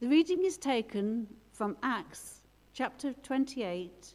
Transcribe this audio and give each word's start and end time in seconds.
The 0.00 0.06
reading 0.06 0.44
is 0.44 0.56
taken 0.56 1.26
from 1.50 1.76
Acts 1.82 2.42
chapter 2.72 3.14
28, 3.14 4.14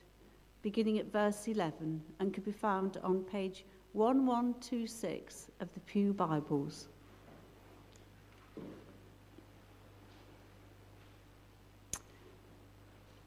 beginning 0.61 0.98
at 0.98 1.11
verse 1.11 1.45
11, 1.45 2.01
and 2.21 2.33
can 2.33 2.42
be 2.42 2.53
found 2.53 2.95
on 3.03 3.24
page 3.24 3.66
1126 3.92 5.51
of 5.59 5.74
the 5.74 5.82
Pew 5.82 6.14
Bibles. 6.14 6.88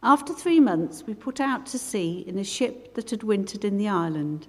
After 0.02 0.32
three 0.32 0.60
months, 0.60 1.04
we 1.06 1.12
put 1.12 1.40
out 1.40 1.66
to 1.66 1.78
sea 1.78 2.24
in 2.26 2.38
a 2.38 2.44
ship 2.44 2.94
that 2.94 3.10
had 3.10 3.22
wintered 3.22 3.66
in 3.66 3.76
the 3.76 3.88
island. 3.88 4.46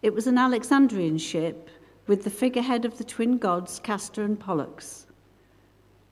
It 0.00 0.14
was 0.14 0.26
an 0.26 0.38
Alexandrian 0.38 1.18
ship 1.18 1.68
with 2.06 2.24
the 2.24 2.30
figurehead 2.30 2.86
of 2.86 2.96
the 2.96 3.04
twin 3.04 3.36
gods 3.36 3.78
Castor 3.80 4.22
and 4.22 4.40
Pollux. 4.40 5.04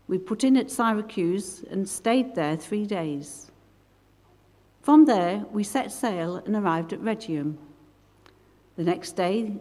We 0.08 0.16
put 0.16 0.42
in 0.42 0.56
at 0.56 0.70
Syracuse 0.70 1.64
and 1.70 1.86
stayed 1.86 2.34
there 2.34 2.56
three 2.56 2.86
days. 2.86 3.50
From 4.80 5.04
there, 5.04 5.44
we 5.52 5.62
set 5.62 5.92
sail 5.92 6.36
and 6.36 6.56
arrived 6.56 6.94
at 6.94 7.00
Rhegium. 7.00 7.58
The 8.76 8.84
next 8.84 9.12
day, 9.12 9.54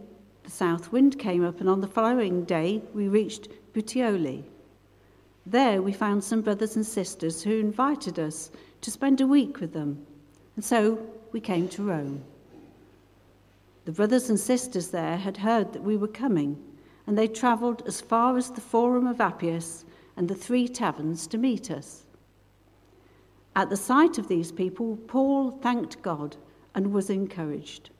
the 0.44 0.50
south 0.50 0.90
wind 0.90 1.18
came 1.18 1.44
up, 1.44 1.60
and 1.60 1.68
on 1.68 1.82
the 1.82 1.86
following 1.86 2.44
day, 2.44 2.80
we 2.94 3.08
reached 3.08 3.48
Puteoli. 3.74 4.44
There 5.44 5.82
we 5.82 5.92
found 5.92 6.24
some 6.24 6.40
brothers 6.40 6.76
and 6.76 6.86
sisters 6.86 7.42
who 7.42 7.58
invited 7.58 8.18
us 8.18 8.50
to 8.80 8.90
spend 8.90 9.20
a 9.20 9.26
week 9.26 9.60
with 9.60 9.74
them, 9.74 10.06
and 10.56 10.64
so 10.64 10.98
we 11.32 11.40
came 11.40 11.68
to 11.68 11.82
Rome. 11.82 12.24
The 13.84 13.92
brothers 13.92 14.30
and 14.30 14.40
sisters 14.40 14.88
there 14.88 15.18
had 15.18 15.36
heard 15.36 15.74
that 15.74 15.82
we 15.82 15.98
were 15.98 16.08
coming, 16.08 16.62
and 17.06 17.18
they 17.18 17.28
travelled 17.28 17.82
as 17.86 18.00
far 18.00 18.38
as 18.38 18.50
the 18.50 18.60
Forum 18.62 19.06
of 19.06 19.20
Appius 19.20 19.84
and 20.18 20.28
the 20.28 20.34
three 20.34 20.66
taverns 20.66 21.28
to 21.28 21.38
meet 21.38 21.70
us. 21.70 22.04
At 23.54 23.70
the 23.70 23.76
sight 23.76 24.18
of 24.18 24.26
these 24.26 24.50
people, 24.50 24.96
Paul 25.06 25.52
thanked 25.52 26.02
God 26.02 26.36
and 26.74 26.92
was 26.92 27.08
encouraged. 27.08 27.90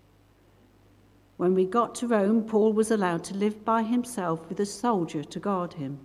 When 1.36 1.54
we 1.54 1.64
got 1.64 1.94
to 1.94 2.08
Rome, 2.08 2.42
Paul 2.42 2.72
was 2.72 2.90
allowed 2.90 3.22
to 3.24 3.36
live 3.36 3.64
by 3.64 3.84
himself 3.84 4.48
with 4.48 4.58
a 4.58 4.66
soldier 4.66 5.22
to 5.22 5.38
guard 5.38 5.74
him. 5.74 6.00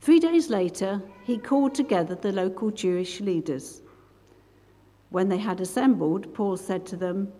Three 0.00 0.20
days 0.20 0.48
later, 0.48 1.02
he 1.24 1.36
called 1.36 1.74
together 1.74 2.14
the 2.14 2.30
local 2.30 2.70
Jewish 2.70 3.20
leaders. 3.20 3.82
When 5.08 5.28
they 5.28 5.38
had 5.38 5.60
assembled, 5.60 6.32
Paul 6.32 6.56
said 6.56 6.86
to 6.86 6.96
them, 6.96 7.32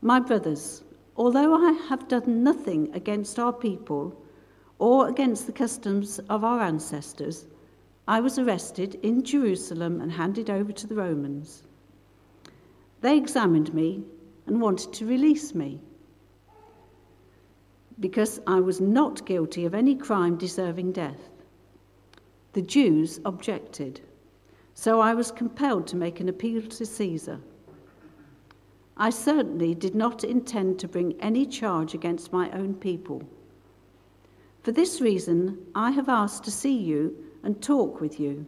My 0.00 0.18
brothers, 0.18 0.82
although 1.16 1.54
I 1.54 1.70
have 1.88 2.08
done 2.08 2.42
nothing 2.42 2.92
against 2.94 3.38
our 3.38 3.52
people 3.52 4.21
or 4.82 5.06
against 5.06 5.46
the 5.46 5.52
customs 5.52 6.18
of 6.28 6.42
our 6.42 6.58
ancestors, 6.58 7.46
I 8.08 8.18
was 8.18 8.36
arrested 8.36 8.96
in 9.04 9.22
Jerusalem 9.22 10.00
and 10.00 10.10
handed 10.10 10.50
over 10.50 10.72
to 10.72 10.88
the 10.88 10.96
Romans. 10.96 11.62
They 13.00 13.16
examined 13.16 13.72
me 13.72 14.02
and 14.48 14.60
wanted 14.60 14.92
to 14.94 15.06
release 15.06 15.54
me 15.54 15.80
because 18.00 18.40
I 18.48 18.58
was 18.58 18.80
not 18.80 19.24
guilty 19.24 19.66
of 19.66 19.72
any 19.72 19.94
crime 19.94 20.36
deserving 20.36 20.90
death. 20.90 21.30
The 22.52 22.62
Jews 22.62 23.20
objected, 23.24 24.00
so 24.74 24.98
I 24.98 25.14
was 25.14 25.30
compelled 25.30 25.86
to 25.86 25.96
make 25.96 26.18
an 26.18 26.28
appeal 26.28 26.60
to 26.60 26.84
Caesar. 26.84 27.38
I 28.96 29.10
certainly 29.10 29.76
did 29.76 29.94
not 29.94 30.24
intend 30.24 30.80
to 30.80 30.88
bring 30.88 31.12
any 31.20 31.46
charge 31.46 31.94
against 31.94 32.32
my 32.32 32.50
own 32.50 32.74
people. 32.74 33.22
For 34.62 34.72
this 34.72 35.00
reason, 35.00 35.58
I 35.74 35.90
have 35.90 36.08
asked 36.08 36.44
to 36.44 36.50
see 36.50 36.76
you 36.76 37.16
and 37.42 37.60
talk 37.60 38.00
with 38.00 38.20
you. 38.20 38.46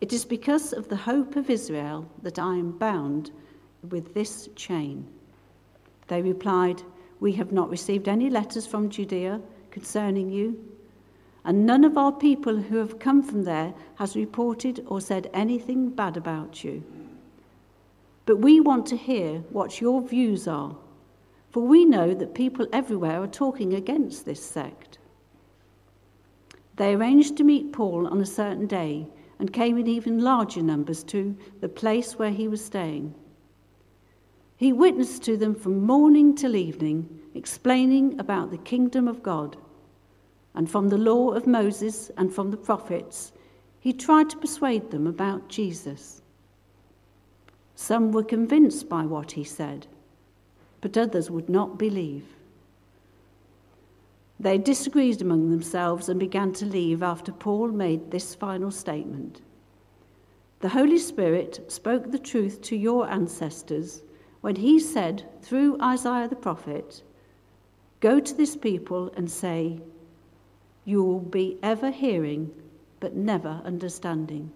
It 0.00 0.12
is 0.12 0.24
because 0.24 0.72
of 0.72 0.88
the 0.88 0.96
hope 0.96 1.36
of 1.36 1.48
Israel 1.48 2.08
that 2.22 2.38
I 2.38 2.56
am 2.56 2.72
bound 2.72 3.30
with 3.88 4.14
this 4.14 4.48
chain. 4.56 5.06
They 6.08 6.20
replied, 6.20 6.82
We 7.20 7.32
have 7.32 7.52
not 7.52 7.70
received 7.70 8.08
any 8.08 8.28
letters 8.28 8.66
from 8.66 8.90
Judea 8.90 9.40
concerning 9.70 10.30
you 10.30 10.72
and 11.44 11.66
none 11.66 11.84
of 11.84 11.98
our 11.98 12.12
people 12.12 12.56
who 12.56 12.76
have 12.76 12.98
come 12.98 13.22
from 13.22 13.44
there 13.44 13.74
has 13.96 14.16
reported 14.16 14.84
or 14.86 15.00
said 15.00 15.28
anything 15.34 15.90
bad 15.90 16.16
about 16.16 16.62
you. 16.62 16.82
But 18.26 18.38
we 18.38 18.60
want 18.60 18.86
to 18.86 18.96
hear 18.96 19.38
what 19.50 19.80
your 19.80 20.00
views 20.00 20.46
are, 20.46 20.76
for 21.52 21.60
we 21.60 21.84
know 21.84 22.14
that 22.14 22.34
people 22.34 22.66
everywhere 22.72 23.22
are 23.22 23.28
talking 23.28 23.74
against 23.74 24.24
this 24.24 24.44
sect. 24.44 24.98
They 26.76 26.94
arranged 26.94 27.36
to 27.36 27.44
meet 27.44 27.72
Paul 27.72 28.08
on 28.08 28.20
a 28.20 28.26
certain 28.26 28.66
day 28.66 29.06
and 29.38 29.52
came 29.52 29.78
in 29.78 29.86
even 29.86 30.24
larger 30.24 30.62
numbers 30.62 31.04
to 31.04 31.36
the 31.60 31.68
place 31.68 32.18
where 32.18 32.30
he 32.30 32.48
was 32.48 32.64
staying. 32.64 33.14
He 34.56 34.72
witnessed 34.72 35.22
to 35.24 35.36
them 35.36 35.54
from 35.54 35.84
morning 35.84 36.34
till 36.34 36.56
evening, 36.56 37.20
explaining 37.34 38.18
about 38.18 38.50
the 38.50 38.58
kingdom 38.58 39.06
of 39.06 39.22
God 39.22 39.56
and 40.54 40.70
from 40.70 40.88
the 40.88 40.98
law 40.98 41.30
of 41.30 41.46
Moses 41.46 42.10
and 42.16 42.32
from 42.32 42.50
the 42.50 42.56
prophets, 42.56 43.32
he 43.80 43.92
tried 43.92 44.30
to 44.30 44.36
persuade 44.36 44.90
them 44.90 45.06
about 45.06 45.48
Jesus. 45.48 46.22
Some 47.74 48.12
were 48.12 48.22
convinced 48.22 48.88
by 48.88 49.04
what 49.04 49.32
he 49.32 49.44
said, 49.44 49.86
but 50.82 50.98
others 50.98 51.30
would 51.30 51.48
not 51.48 51.78
believe. 51.78 52.26
They 54.38 54.58
disagreed 54.58 55.22
among 55.22 55.48
themselves 55.48 56.10
and 56.10 56.20
began 56.20 56.52
to 56.54 56.66
leave 56.66 57.02
after 57.02 57.32
Paul 57.32 57.68
made 57.68 58.10
this 58.10 58.34
final 58.34 58.70
statement. 58.70 59.40
The 60.60 60.68
Holy 60.68 60.98
Spirit 60.98 61.72
spoke 61.72 62.10
the 62.10 62.18
truth 62.18 62.60
to 62.62 62.76
your 62.76 63.08
ancestors 63.08 64.02
when 64.42 64.56
he 64.56 64.78
said 64.78 65.24
through 65.40 65.80
Isaiah 65.80 66.28
the 66.28 66.36
prophet, 66.36 67.02
Go 68.00 68.20
to 68.20 68.34
this 68.34 68.56
people 68.56 69.10
and 69.16 69.30
say, 69.30 69.80
you 70.84 71.04
will 71.04 71.20
be 71.20 71.58
ever 71.62 71.90
hearing, 71.90 72.50
but 72.98 73.14
never 73.14 73.60
understanding. 73.64 74.50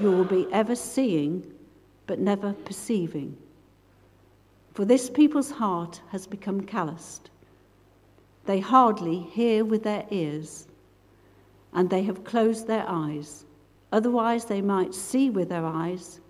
You 0.00 0.12
will 0.12 0.24
be 0.24 0.46
ever 0.52 0.76
seeing, 0.76 1.52
but 2.06 2.20
never 2.20 2.52
perceiving. 2.52 3.36
For 4.80 4.86
this 4.86 5.10
people's 5.10 5.50
heart 5.50 6.00
has 6.08 6.26
become 6.26 6.62
calloused. 6.62 7.28
They 8.46 8.60
hardly 8.60 9.18
hear 9.18 9.62
with 9.62 9.82
their 9.82 10.06
ears, 10.10 10.68
and 11.74 11.90
they 11.90 12.02
have 12.04 12.24
closed 12.24 12.66
their 12.66 12.86
eyes. 12.88 13.44
Otherwise, 13.92 14.46
they 14.46 14.62
might 14.62 14.94
see 14.94 15.28
with 15.28 15.50
their 15.50 15.66
eyes, 15.66 16.20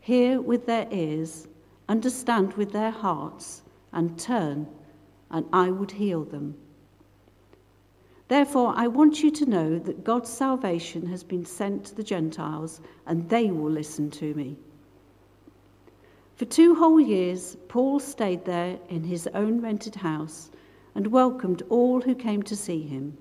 hear 0.00 0.40
with 0.40 0.64
their 0.64 0.88
ears, 0.90 1.46
understand 1.86 2.54
with 2.54 2.72
their 2.72 2.90
hearts, 2.90 3.60
and 3.92 4.18
turn, 4.18 4.66
and 5.30 5.44
I 5.52 5.70
would 5.70 5.90
heal 5.90 6.24
them. 6.24 6.56
Therefore, 8.28 8.72
I 8.74 8.86
want 8.86 9.22
you 9.22 9.30
to 9.32 9.44
know 9.44 9.78
that 9.78 10.04
God's 10.04 10.30
salvation 10.30 11.06
has 11.08 11.22
been 11.22 11.44
sent 11.44 11.84
to 11.84 11.94
the 11.94 12.02
Gentiles, 12.02 12.80
and 13.04 13.28
they 13.28 13.50
will 13.50 13.70
listen 13.70 14.10
to 14.12 14.32
me. 14.32 14.56
For 16.36 16.44
two 16.46 16.74
whole 16.74 17.00
years, 17.00 17.56
Paul 17.68 18.00
stayed 18.00 18.44
there 18.44 18.76
in 18.88 19.04
his 19.04 19.28
own 19.34 19.60
rented 19.60 19.94
house 19.94 20.50
and 20.96 21.06
welcomed 21.06 21.62
all 21.70 22.00
who 22.00 22.14
came 22.14 22.42
to 22.42 22.56
see 22.56 22.82
him. 22.82 23.16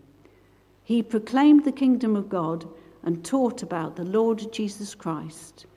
He 0.84 1.03
proclaimed 1.03 1.63
the 1.63 1.72
kingdom 1.72 2.16
of 2.16 2.28
God 2.28 2.68
and 3.03 3.23
taught 3.23 3.62
about 3.62 3.96
the 3.96 4.03
Lord 4.03 4.52
Jesus 4.52 4.96
Christ 4.96 5.68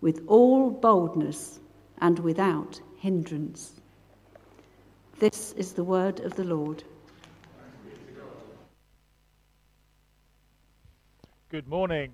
with 0.00 0.22
all 0.26 0.70
boldness 0.70 1.60
and 1.98 2.18
without 2.20 2.80
hindrance. 2.96 3.80
This 5.18 5.52
is 5.54 5.72
the 5.72 5.84
word 5.84 6.20
of 6.20 6.36
the 6.36 6.44
Lord. 6.44 6.84
Good 11.50 11.68
morning. 11.68 12.12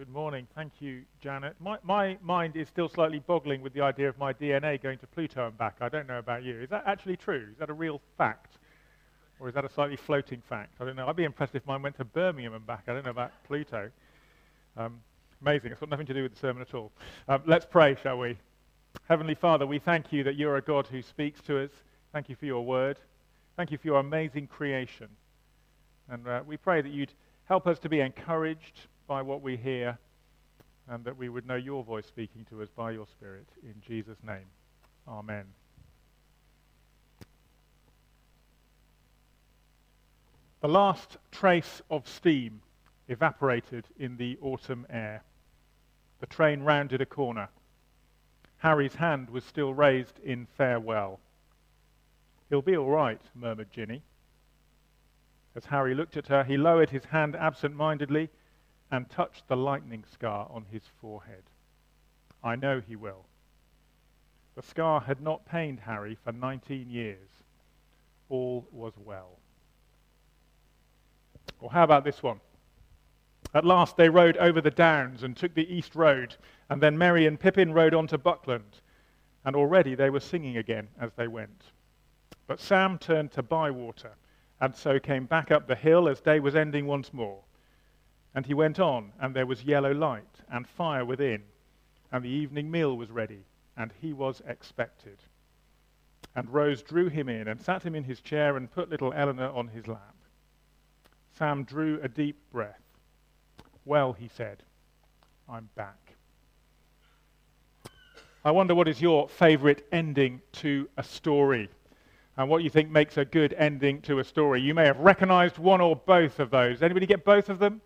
Good 0.00 0.08
morning. 0.08 0.48
Thank 0.54 0.72
you, 0.80 1.02
Janet. 1.20 1.56
My, 1.60 1.76
my 1.82 2.16
mind 2.22 2.56
is 2.56 2.68
still 2.68 2.88
slightly 2.88 3.18
boggling 3.18 3.60
with 3.60 3.74
the 3.74 3.82
idea 3.82 4.08
of 4.08 4.16
my 4.16 4.32
DNA 4.32 4.82
going 4.82 4.96
to 4.96 5.06
Pluto 5.06 5.46
and 5.46 5.58
back. 5.58 5.76
I 5.82 5.90
don't 5.90 6.08
know 6.08 6.18
about 6.18 6.42
you. 6.42 6.58
Is 6.58 6.70
that 6.70 6.84
actually 6.86 7.18
true? 7.18 7.48
Is 7.52 7.58
that 7.58 7.68
a 7.68 7.74
real 7.74 8.00
fact? 8.16 8.56
Or 9.38 9.48
is 9.48 9.54
that 9.54 9.66
a 9.66 9.68
slightly 9.68 9.96
floating 9.96 10.40
fact? 10.40 10.76
I 10.80 10.86
don't 10.86 10.96
know. 10.96 11.06
I'd 11.06 11.16
be 11.16 11.24
impressed 11.24 11.54
if 11.54 11.66
mine 11.66 11.82
went 11.82 11.98
to 11.98 12.06
Birmingham 12.06 12.54
and 12.54 12.66
back. 12.66 12.84
I 12.88 12.94
don't 12.94 13.04
know 13.04 13.10
about 13.10 13.30
Pluto. 13.46 13.90
Um, 14.78 15.02
amazing. 15.42 15.70
It's 15.70 15.80
got 15.80 15.90
nothing 15.90 16.06
to 16.06 16.14
do 16.14 16.22
with 16.22 16.32
the 16.32 16.40
sermon 16.40 16.62
at 16.62 16.72
all. 16.72 16.92
Um, 17.28 17.42
let's 17.44 17.66
pray, 17.66 17.94
shall 18.02 18.16
we? 18.16 18.38
Heavenly 19.06 19.34
Father, 19.34 19.66
we 19.66 19.78
thank 19.78 20.14
you 20.14 20.24
that 20.24 20.34
you're 20.34 20.56
a 20.56 20.62
God 20.62 20.86
who 20.86 21.02
speaks 21.02 21.42
to 21.42 21.62
us. 21.62 21.72
Thank 22.14 22.30
you 22.30 22.36
for 22.36 22.46
your 22.46 22.64
word. 22.64 22.98
Thank 23.58 23.70
you 23.70 23.76
for 23.76 23.86
your 23.86 24.00
amazing 24.00 24.46
creation. 24.46 25.08
And 26.08 26.26
uh, 26.26 26.42
we 26.46 26.56
pray 26.56 26.80
that 26.80 26.90
you'd 26.90 27.12
Help 27.50 27.66
us 27.66 27.80
to 27.80 27.88
be 27.88 27.98
encouraged 27.98 28.86
by 29.10 29.20
what 29.22 29.42
we 29.42 29.56
hear 29.56 29.98
and 30.88 31.04
that 31.04 31.16
we 31.16 31.28
would 31.28 31.44
know 31.44 31.56
your 31.56 31.82
voice 31.82 32.06
speaking 32.06 32.46
to 32.48 32.62
us 32.62 32.68
by 32.76 32.92
your 32.92 33.08
Spirit. 33.08 33.48
In 33.64 33.74
Jesus' 33.84 34.22
name. 34.24 34.46
Amen. 35.08 35.46
The 40.60 40.68
last 40.68 41.16
trace 41.32 41.82
of 41.90 42.06
steam 42.06 42.62
evaporated 43.08 43.84
in 43.98 44.16
the 44.16 44.38
autumn 44.40 44.86
air. 44.88 45.24
The 46.20 46.26
train 46.26 46.62
rounded 46.62 47.00
a 47.00 47.06
corner. 47.06 47.48
Harry's 48.58 48.94
hand 48.94 49.28
was 49.28 49.42
still 49.42 49.74
raised 49.74 50.20
in 50.20 50.46
farewell. 50.56 51.18
He'll 52.48 52.62
be 52.62 52.76
all 52.76 52.90
right, 52.90 53.20
murmured 53.34 53.72
Ginny. 53.72 54.02
As 55.56 55.64
Harry 55.64 55.96
looked 55.96 56.16
at 56.16 56.28
her, 56.28 56.44
he 56.44 56.56
lowered 56.56 56.90
his 56.90 57.06
hand 57.06 57.34
absent-mindedly 57.34 58.30
and 58.90 59.08
touched 59.08 59.46
the 59.48 59.56
lightning 59.56 60.04
scar 60.12 60.48
on 60.50 60.64
his 60.70 60.82
forehead. 61.00 61.44
I 62.42 62.56
know 62.56 62.80
he 62.80 62.96
will. 62.96 63.26
The 64.56 64.62
scar 64.62 65.00
had 65.00 65.20
not 65.20 65.46
pained 65.46 65.80
Harry 65.80 66.16
for 66.22 66.32
19 66.32 66.90
years. 66.90 67.28
All 68.28 68.66
was 68.72 68.94
well. 69.04 69.38
Or 71.60 71.70
how 71.70 71.84
about 71.84 72.04
this 72.04 72.22
one? 72.22 72.40
At 73.54 73.64
last 73.64 73.96
they 73.96 74.08
rode 74.08 74.36
over 74.36 74.60
the 74.60 74.70
downs 74.70 75.22
and 75.22 75.36
took 75.36 75.54
the 75.54 75.72
east 75.72 75.94
road, 75.94 76.36
and 76.68 76.80
then 76.80 76.96
Merry 76.96 77.26
and 77.26 77.38
Pippin 77.38 77.72
rode 77.72 77.94
on 77.94 78.06
to 78.08 78.18
Buckland, 78.18 78.80
and 79.44 79.56
already 79.56 79.94
they 79.94 80.10
were 80.10 80.20
singing 80.20 80.56
again 80.56 80.88
as 81.00 81.12
they 81.14 81.26
went. 81.26 81.64
But 82.46 82.60
Sam 82.60 82.98
turned 82.98 83.32
to 83.32 83.42
Bywater, 83.42 84.12
and 84.60 84.74
so 84.74 84.98
came 85.00 85.26
back 85.26 85.50
up 85.50 85.66
the 85.66 85.74
hill 85.74 86.08
as 86.08 86.20
day 86.20 86.40
was 86.40 86.54
ending 86.54 86.86
once 86.86 87.12
more. 87.12 87.40
And 88.34 88.46
he 88.46 88.54
went 88.54 88.78
on, 88.78 89.12
and 89.20 89.34
there 89.34 89.46
was 89.46 89.64
yellow 89.64 89.92
light 89.92 90.40
and 90.50 90.66
fire 90.68 91.04
within, 91.04 91.42
and 92.12 92.24
the 92.24 92.28
evening 92.28 92.70
meal 92.70 92.96
was 92.96 93.10
ready, 93.10 93.44
and 93.76 93.92
he 94.00 94.12
was 94.12 94.40
expected. 94.46 95.18
And 96.36 96.48
Rose 96.48 96.82
drew 96.82 97.08
him 97.08 97.28
in 97.28 97.48
and 97.48 97.60
sat 97.60 97.82
him 97.82 97.94
in 97.94 98.04
his 98.04 98.20
chair 98.20 98.56
and 98.56 98.70
put 98.70 98.88
little 98.88 99.12
Eleanor 99.12 99.50
on 99.50 99.68
his 99.68 99.88
lap. 99.88 100.14
Sam 101.32 101.64
drew 101.64 101.98
a 102.02 102.08
deep 102.08 102.36
breath. 102.52 102.82
Well, 103.84 104.12
he 104.12 104.28
said, 104.28 104.62
I'm 105.48 105.68
back. 105.74 106.14
I 108.44 108.52
wonder 108.52 108.74
what 108.74 108.88
is 108.88 109.02
your 109.02 109.28
favorite 109.28 109.86
ending 109.90 110.40
to 110.52 110.88
a 110.96 111.02
story 111.02 111.68
and 112.36 112.48
what 112.48 112.62
you 112.62 112.70
think 112.70 112.90
makes 112.90 113.16
a 113.18 113.24
good 113.24 113.52
ending 113.54 114.00
to 114.02 114.20
a 114.20 114.24
story. 114.24 114.60
You 114.62 114.72
may 114.72 114.86
have 114.86 114.98
recognized 114.98 115.58
one 115.58 115.80
or 115.80 115.96
both 115.96 116.38
of 116.38 116.50
those. 116.50 116.82
Anybody 116.82 117.06
get 117.06 117.24
both 117.24 117.48
of 117.48 117.58
them? 117.58 117.80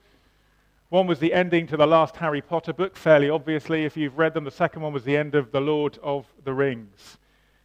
One 0.91 1.07
was 1.07 1.19
the 1.19 1.33
ending 1.33 1.67
to 1.69 1.77
the 1.77 1.87
last 1.87 2.17
Harry 2.17 2.43
Potter 2.43 2.73
book, 2.73 2.97
fairly 2.97 3.31
obviously, 3.31 3.85
if 3.85 3.97
you've 3.97 4.19
read 4.19 4.35
them. 4.35 4.45
The 4.45 4.51
second 4.51 4.83
one 4.83 4.93
was 4.93 5.03
the 5.03 5.17
end 5.17 5.35
of 5.35 5.51
The 5.51 5.61
Lord 5.61 5.99
of 6.03 6.27
the 6.45 6.53
Rings. 6.53 7.19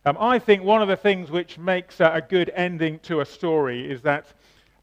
Um, 0.06 0.18
I 0.20 0.40
think 0.40 0.64
one 0.64 0.82
of 0.82 0.88
the 0.88 0.96
things 0.96 1.30
which 1.30 1.58
makes 1.58 2.00
a 2.00 2.24
good 2.28 2.50
ending 2.56 2.98
to 3.00 3.20
a 3.20 3.26
story 3.26 3.92
is 3.92 4.02
that 4.04 4.28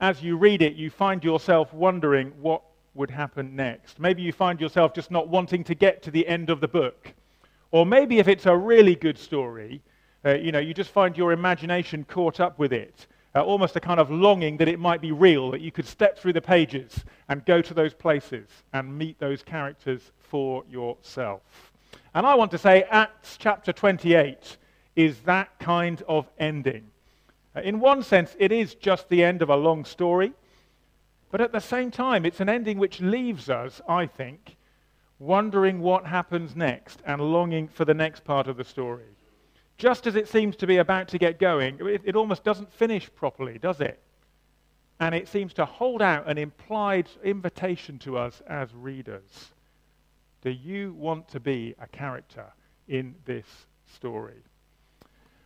as 0.03 0.23
you 0.23 0.37
read 0.37 0.61
it, 0.61 0.75
you 0.75 0.91
find 0.91 1.25
yourself 1.25 1.73
wondering 1.73 2.31
what 2.41 2.63
would 2.95 3.11
happen 3.11 3.57
next. 3.57 3.99
Maybe 3.99 4.21
you 4.21 4.33
find 4.33 4.61
yourself 4.61 4.93
just 4.93 5.11
not 5.11 5.29
wanting 5.29 5.65
to 5.65 5.75
get 5.75 6.03
to 6.03 6.11
the 6.11 6.27
end 6.29 6.51
of 6.51 6.61
the 6.61 6.69
book. 6.69 7.15
Or 7.71 7.87
maybe 7.87 8.19
if 8.19 8.29
it's 8.29 8.47
a 8.47 8.57
really 8.57 8.95
good 8.95 9.19
story, 9.19 9.81
uh, 10.27 10.35
you 10.35 10.53
know, 10.53 10.59
you 10.59 10.75
just 10.75 10.91
find 10.91 11.17
your 11.17 11.33
imagination 11.33 12.05
caught 12.05 12.39
up 12.39 12.59
with 12.59 12.75
it 12.75 13.07
uh, 13.37 13.43
almost 13.43 13.77
a 13.77 13.81
kind 13.81 14.01
of 14.01 14.11
longing 14.11 14.57
that 14.57 14.67
it 14.67 14.81
might 14.81 15.03
be 15.03 15.13
real, 15.13 15.51
that 15.51 15.61
you 15.61 15.71
could 15.71 15.87
step 15.87 16.19
through 16.19 16.33
the 16.33 16.41
pages 16.41 17.05
and 17.29 17.45
go 17.45 17.61
to 17.61 17.75
those 17.75 17.93
places 17.93 18.49
and 18.73 18.97
meet 18.97 19.19
those 19.19 19.43
characters 19.43 20.11
for 20.19 20.65
yourself. 20.71 21.73
And 22.15 22.27
I 22.27 22.35
want 22.35 22.51
to 22.53 22.59
say 22.59 22.85
Acts 22.85 23.37
chapter 23.39 23.75
28 23.75 24.57
is 24.97 25.21
that 25.21 25.51
kind 25.59 26.03
of 26.09 26.27
ending. 26.39 26.87
Uh, 27.55 27.61
in 27.61 27.79
one 27.79 28.03
sense, 28.03 28.35
it 28.39 28.53
is 28.53 28.75
just 28.75 29.07
the 29.11 29.23
end 29.23 29.43
of 29.43 29.51
a 29.51 29.57
long 29.57 29.85
story, 29.85 30.33
but 31.31 31.43
at 31.43 31.53
the 31.53 31.61
same 31.61 31.91
time, 31.91 32.25
it's 32.25 32.41
an 32.41 32.49
ending 32.49 32.79
which 32.79 33.03
leaves 33.03 33.51
us, 33.51 33.83
I 33.87 34.07
think, 34.07 34.57
wondering 35.19 35.81
what 35.81 36.07
happens 36.07 36.57
next 36.57 37.03
and 37.05 37.21
longing 37.21 37.69
for 37.69 37.85
the 37.85 37.93
next 37.93 38.25
part 38.25 38.49
of 38.49 38.57
the 38.57 38.65
story 38.65 39.16
just 39.79 40.07
as 40.07 40.17
it 40.17 40.29
seems 40.29 40.57
to 40.57 40.67
be 40.67 40.79
about 40.79 41.09
to 41.09 41.19
get 41.19 41.39
going, 41.39 41.79
it, 41.81 42.03
it, 42.05 42.17
almost 42.17 42.45
doesn't 42.45 42.73
finish 42.73 43.11
properly, 43.15 43.59
does 43.59 43.81
it? 43.81 44.01
And 45.01 45.15
it 45.15 45.29
seems 45.29 45.53
to 45.55 45.67
hold 45.67 46.01
out 46.01 46.29
an 46.29 46.39
implied 46.39 47.09
invitation 47.23 47.99
to 48.01 48.17
us 48.17 48.43
as 48.49 48.75
readers. 48.75 49.53
Do 50.41 50.51
you 50.51 50.95
want 50.95 51.29
to 51.29 51.41
be 51.41 51.75
a 51.79 51.87
character 51.89 52.47
in 52.89 53.15
this 53.27 53.47
story? 53.93 54.43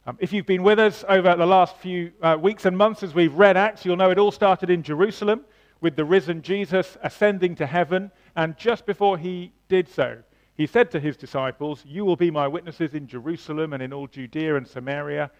Um, 0.06 0.16
if 0.20 0.32
you've 0.32 0.46
been 0.46 0.62
with 0.62 0.78
us 0.78 1.04
over 1.08 1.34
the 1.34 1.46
last 1.46 1.76
few 1.76 2.12
uh, 2.22 2.36
weeks 2.40 2.64
and 2.64 2.76
months 2.76 3.02
as 3.02 3.14
we've 3.14 3.34
read 3.34 3.56
Acts, 3.56 3.84
you'll 3.84 3.96
know 3.96 4.10
it 4.10 4.18
all 4.18 4.30
started 4.30 4.70
in 4.70 4.82
Jerusalem 4.82 5.44
with 5.80 5.96
the 5.96 6.04
risen 6.04 6.42
Jesus 6.42 6.96
ascending 7.02 7.56
to 7.56 7.66
heaven. 7.66 8.10
And 8.36 8.56
just 8.56 8.86
before 8.86 9.18
he 9.18 9.52
did 9.68 9.88
so, 9.88 10.18
he 10.56 10.66
said 10.66 10.90
to 10.90 11.00
his 11.00 11.16
disciples, 11.16 11.84
You 11.86 12.04
will 12.04 12.16
be 12.16 12.30
my 12.30 12.46
witnesses 12.46 12.94
in 12.94 13.06
Jerusalem 13.06 13.72
and 13.72 13.82
in 13.82 13.92
all 13.92 14.06
Judea 14.06 14.56
and 14.56 14.66
Samaria 14.66 15.30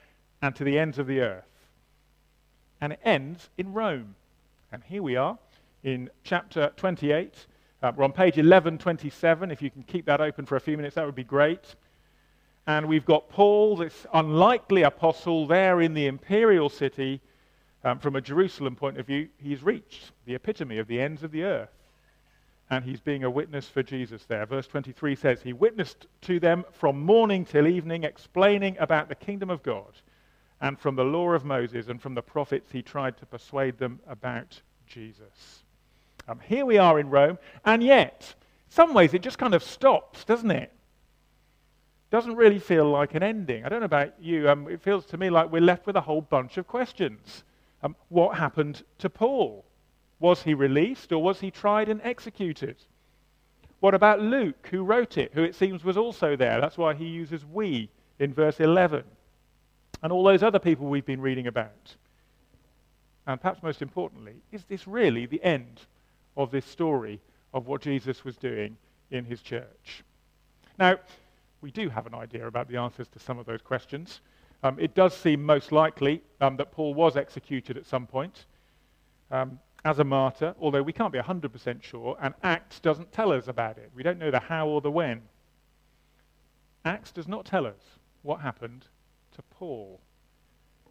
and 0.43 0.55
to 0.57 0.65
the 0.65 0.79
ends 0.79 0.99
of 0.99 1.07
the 1.07 1.21
earth. 1.21 1.45
And 2.81 2.95
it 2.95 3.01
ends 3.05 3.51
in 3.59 3.73
Rome. 3.73 4.15
And 4.73 4.83
here 4.85 5.03
we 5.03 5.17
are 5.17 5.39
in 5.83 6.11
chapter 6.25 6.73
28. 6.77 7.35
Uh, 7.83 7.93
we're 7.97 8.05
on 8.05 8.13
page 8.13 8.37
1127. 8.37 9.51
If 9.51 9.61
you 9.61 9.71
can 9.71 9.83
keep 9.83 10.07
that 10.07 10.21
open 10.21 10.47
for 10.47 10.57
a 10.57 10.61
few 10.61 10.77
minutes, 10.77 10.95
that 10.95 11.05
would 11.05 11.15
be 11.15 11.25
great. 11.25 11.75
And 12.67 12.87
we've 12.87 13.05
got 13.05 13.29
Paul, 13.29 13.77
this 13.77 14.07
unlikely 14.15 14.83
apostle, 14.83 15.47
there 15.47 15.81
in 15.81 15.93
the 15.93 16.07
imperial 16.07 16.69
city. 16.69 17.21
Um, 17.83 17.99
from 17.99 18.17
a 18.17 18.21
Jerusalem 18.21 18.77
point 18.77 18.99
of 18.99 19.07
view, 19.07 19.29
he's 19.39 19.63
reached 19.63 20.13
the 20.27 20.35
epitome 20.35 20.79
of 20.79 20.87
the 20.87 21.01
ends 21.01 21.23
of 21.23 21.31
the 21.31 21.45
earth 21.45 21.71
and 22.71 22.85
he's 22.85 23.01
being 23.01 23.25
a 23.25 23.31
witness 23.31 23.69
for 23.69 23.83
Jesus 23.83 24.25
there. 24.27 24.47
Verse 24.47 24.69
23 24.69 25.17
says, 25.17 25.43
He 25.43 25.53
witnessed 25.53 26.07
to 26.23 26.39
them 26.39 26.65
from 26.71 27.01
morning 27.01 27.45
till 27.45 27.67
evening, 27.67 28.05
explaining 28.05 28.77
about 28.79 29.09
the 29.09 29.17
kingdom 29.17 29.51
of 29.51 29.63
God. 29.63 29.93
And 30.61 30.79
from 30.79 30.95
the 30.95 31.05
law 31.05 31.31
of 31.33 31.45
Moses 31.45 31.89
and 31.89 32.01
from 32.01 32.15
the 32.15 32.23
prophets, 32.23 32.71
he 32.71 32.83
tried 32.83 33.17
to 33.19 33.27
persuade 33.27 33.79
them 33.79 33.99
about 34.07 34.61
Jesus. 34.87 35.65
Um, 36.29 36.39
here 36.47 36.65
we 36.65 36.79
are 36.79 37.01
in 37.01 37.11
Rome, 37.11 37.39
and 37.65 37.83
yet, 37.83 38.35
in 38.69 38.73
some 38.73 38.95
ways, 38.95 39.15
it 39.15 39.23
just 39.23 39.39
kind 39.39 39.55
of 39.55 39.65
stops, 39.65 40.25
doesn't 40.25 40.51
it? 40.51 40.73
Doesn't 42.11 42.37
really 42.37 42.59
feel 42.59 42.89
like 42.89 43.15
an 43.15 43.23
ending. 43.23 43.65
I 43.65 43.69
don't 43.69 43.81
know 43.81 43.87
about 43.87 44.21
you. 44.21 44.49
Um, 44.49 44.69
it 44.69 44.81
feels 44.81 45.07
to 45.07 45.17
me 45.17 45.31
like 45.31 45.51
we're 45.51 45.61
left 45.61 45.87
with 45.87 45.97
a 45.97 46.01
whole 46.01 46.21
bunch 46.21 46.57
of 46.57 46.67
questions. 46.69 47.43
Um, 47.83 47.97
what 48.11 48.37
happened 48.37 48.83
to 48.99 49.09
Paul? 49.09 49.65
Was 50.21 50.43
he 50.43 50.55
released 50.55 51.13
or 51.13 51.23
was 51.23 51.41
he 51.41 51.51
tried 51.51 51.89
and 51.89 52.01
executed? 52.05 52.77
What 53.81 53.95
about 53.95 54.21
Luke, 54.21 54.69
who 54.71 54.85
wrote 54.85 55.17
it, 55.17 55.33
who 55.33 55.43
it 55.43 55.55
seems 55.55 55.83
was 55.83 55.97
also 55.97 56.37
there? 56.37 56.61
That's 56.61 56.77
why 56.77 56.95
he 56.95 57.07
uses 57.07 57.45
we 57.45 57.89
in 58.19 58.33
verse 58.33 58.61
11. 58.61 59.03
And 60.03 60.13
all 60.13 60.23
those 60.23 60.43
other 60.43 60.59
people 60.59 60.87
we've 60.87 61.07
been 61.07 61.21
reading 61.21 61.47
about. 61.47 61.97
And 63.27 63.41
perhaps 63.41 63.63
most 63.63 63.81
importantly, 63.81 64.35
is 64.53 64.65
this 64.65 64.87
really 64.87 65.27
the 65.27 65.43
end 65.43 65.81
of 66.37 66.51
this 66.51 66.67
story 66.67 67.21
of 67.55 67.67
what 67.67 67.81
Jesus 67.81 68.25
was 68.25 68.37
doing 68.37 68.77
in 69.11 69.25
his 69.25 69.41
church? 69.41 70.05
Now, 70.79 70.99
we 71.63 71.71
do 71.71 71.89
have 71.89 72.07
an 72.07 72.15
idea 72.15 72.47
about 72.47 72.69
the 72.69 72.77
answers 72.77 73.09
to 73.09 73.19
some 73.19 73.39
of 73.39 73.47
those 73.47 73.63
questions. 73.63 74.21
Um, 74.63 74.79
it 74.79 74.95
does 74.95 75.17
seem 75.17 75.43
most 75.43 75.73
likely 75.73 76.23
um, 76.41 76.57
that 76.57 76.71
Paul 76.73 76.95
was 76.95 77.17
executed 77.17 77.77
at 77.77 77.87
some 77.87 78.07
point. 78.07 78.47
Um, 79.31 79.59
as 79.85 79.99
a 79.99 80.05
martyr, 80.05 80.55
although 80.61 80.83
we 80.83 80.93
can't 80.93 81.13
be 81.13 81.19
100% 81.19 81.83
sure, 81.83 82.17
and 82.21 82.35
Acts 82.43 82.81
doesn't 82.81 83.13
tell 83.13 83.33
us 83.33 83.49
about 83.49 83.79
it. 83.79 83.91
We 83.95 84.03
don't 84.03 84.19
know 84.19 84.31
the 84.31 84.41
how 84.41 84.69
or 84.69 84.81
the 84.81 84.91
when. 84.91 85.23
Acts 86.85 87.13
does 87.13 87.29
not 87.29 87.45
tell 87.45 87.67
us 87.67 87.99
what 88.23 88.41
happened 88.41 88.87
to 89.33 89.43
Paul, 89.43 90.01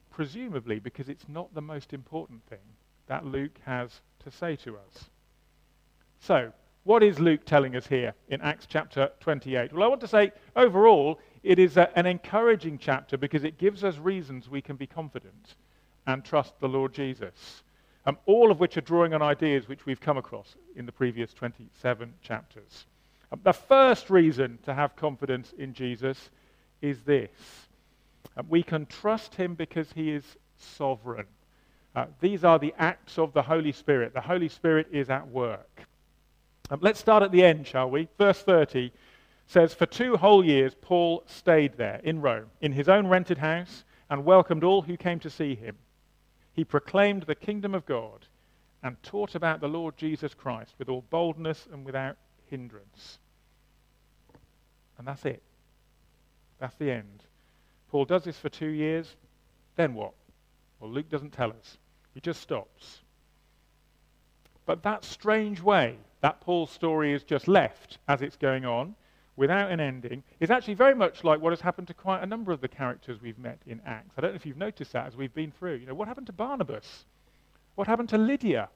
presumably 0.10 0.79
because 0.79 1.10
it's 1.10 1.27
not 1.27 1.53
the 1.53 1.62
most 1.62 1.93
important 1.93 2.43
thing 2.48 2.60
that 3.08 3.25
Luke 3.25 3.60
has 3.65 4.01
to 4.24 4.31
say 4.31 4.55
to 4.58 4.75
us. 4.77 5.05
So, 6.19 6.51
what 6.84 7.03
is 7.03 7.19
Luke 7.19 7.46
telling 7.46 7.75
us 7.75 7.86
here 7.86 8.13
in 8.29 8.41
Acts 8.41 8.65
chapter 8.67 9.12
28? 9.19 9.74
Well, 9.74 9.84
I 9.84 9.88
want 9.88 10.01
to 10.01 10.08
say 10.08 10.31
overall, 10.55 11.19
it 11.43 11.60
is 11.60 11.77
a, 11.77 11.96
an 11.98 12.05
encouraging 12.05 12.79
chapter 12.79 13.17
because 13.17 13.43
it 13.43 13.58
gives 13.58 13.84
us 13.84 13.98
reasons 13.98 14.50
we 14.50 14.62
can 14.62 14.75
be 14.75 14.88
confident 14.88 15.55
and 16.08 16.24
trust 16.24 16.60
the 16.60 16.69
Lord 16.69 16.93
Jesus 16.93 17.63
um, 18.06 18.18
all 18.25 18.51
of 18.51 18.60
which 18.60 18.77
are 18.77 18.82
drawing 18.82 19.13
on 19.13 19.22
ideas 19.22 19.68
which 19.68 19.86
we've 19.86 20.00
come 20.00 20.18
across 20.18 20.56
in 20.75 20.86
the 20.86 20.91
previous 20.91 21.34
27 21.34 22.13
chapters. 22.22 22.86
Um, 23.32 23.39
the 23.44 23.53
first 23.53 24.10
reason 24.10 24.58
to 24.63 24.74
have 24.74 24.96
confidence 24.96 25.53
in 25.58 25.74
Jesus 25.74 26.29
is 26.82 27.03
this 27.03 27.29
um, 28.38 28.46
we 28.50 28.63
can 28.63 28.86
trust 28.86 29.36
him 29.36 29.56
because 29.56 29.91
he 29.94 30.12
is 30.12 30.24
sovereign. 30.58 31.27
Uh, 31.96 32.06
these 32.22 32.44
are 32.44 32.60
the 32.60 32.74
acts 32.77 33.18
of 33.18 33.34
the 33.34 33.41
Holy 33.41 33.72
Spirit. 33.72 34.13
The 34.13 34.22
Holy 34.22 34.50
Spirit 34.50 34.88
is 34.91 35.10
at 35.10 35.27
work. 35.27 35.84
Um, 36.70 36.79
let's 36.82 37.00
start 37.00 37.24
at 37.24 37.32
the 37.32 37.44
end, 37.44 37.65
shall 37.65 37.89
we? 37.89 38.08
Verse 38.18 38.41
30 38.41 38.91
says, 39.48 39.74
For 39.74 39.88
two 39.88 40.15
whole 40.15 40.46
years, 40.46 40.75
Paul 40.79 41.24
stayed 41.25 41.77
there 41.77 42.00
in 42.03 42.22
Rome, 42.22 42.46
in 42.62 42.72
his 42.72 42.88
own 42.88 43.08
rented 43.08 43.39
house, 43.39 43.84
and 44.10 44.24
welcomed 44.24 44.63
all 44.63 44.84
who 44.84 44.96
came 44.96 45.20
to 45.20 45.29
see 45.29 45.56
him 45.56 45.75
he 46.60 46.66
proclaimed 46.66 47.24
the 47.24 47.36
kingdom 47.36 47.74
of 47.74 47.86
God 47.86 48.25
and 48.84 49.01
taught 49.01 49.34
about 49.34 49.62
the 49.62 49.70
Lord 49.70 49.96
Jesus 49.96 50.34
Christ 50.34 50.74
with 50.78 50.89
all 50.89 51.06
boldness 51.10 51.66
and 51.72 51.86
without 51.86 52.18
hindrance. 52.50 53.18
And 54.98 55.08
that's 55.08 55.24
it. 55.24 55.42
That's 56.60 56.75
the 56.75 56.92
end. 56.92 57.24
Paul 57.89 58.04
does 58.04 58.25
this 58.25 58.38
for 58.38 58.50
two 58.50 58.68
years. 58.68 59.16
Then 59.78 59.94
what? 59.94 60.12
Well, 60.82 60.92
Luke 60.92 61.10
doesn't 61.10 61.32
tell 61.32 61.51
us. 61.51 61.78
He 62.13 62.20
just 62.20 62.42
stops. 62.42 63.00
But 64.66 64.84
that 64.84 65.06
strange 65.06 65.62
way 65.62 65.96
that 66.20 66.42
Paul's 66.42 66.72
story 66.72 67.13
is 67.13 67.24
just 67.24 67.48
left 67.48 68.00
as 68.06 68.22
it's 68.22 68.36
going 68.36 68.66
on, 68.66 68.96
without 69.39 69.72
an 69.72 69.79
ending, 69.79 70.22
is 70.41 70.51
actually 70.51 70.74
very 70.74 70.93
much 70.93 71.24
like 71.24 71.39
what 71.39 71.51
has 71.51 71.62
happened 71.62 71.88
to 71.88 71.93
quite 71.93 72.22
a 72.22 72.25
number 72.25 72.51
of 72.51 72.60
the 72.60 72.67
characters 72.67 73.22
we've 73.22 73.39
met 73.39 73.58
in 73.65 73.79
Acts. 73.86 74.13
I 74.17 74.22
don't 74.22 74.31
know 74.31 74.36
if 74.36 74.46
you've 74.46 74.58
noticed 74.58 74.91
that 74.91 75.08
as 75.08 75.15
we've 75.15 75.34
been 75.34 75.51
through. 75.51 75.75
You 75.75 75.88
know, 75.88 75.93
what 75.93 76.10
happened 76.10 76.27
to 76.27 76.34
Barnabas? 76.34 77.05
What 77.75 77.88
happened 77.88 78.10
to 78.10 78.17
Lydia? 78.17 78.67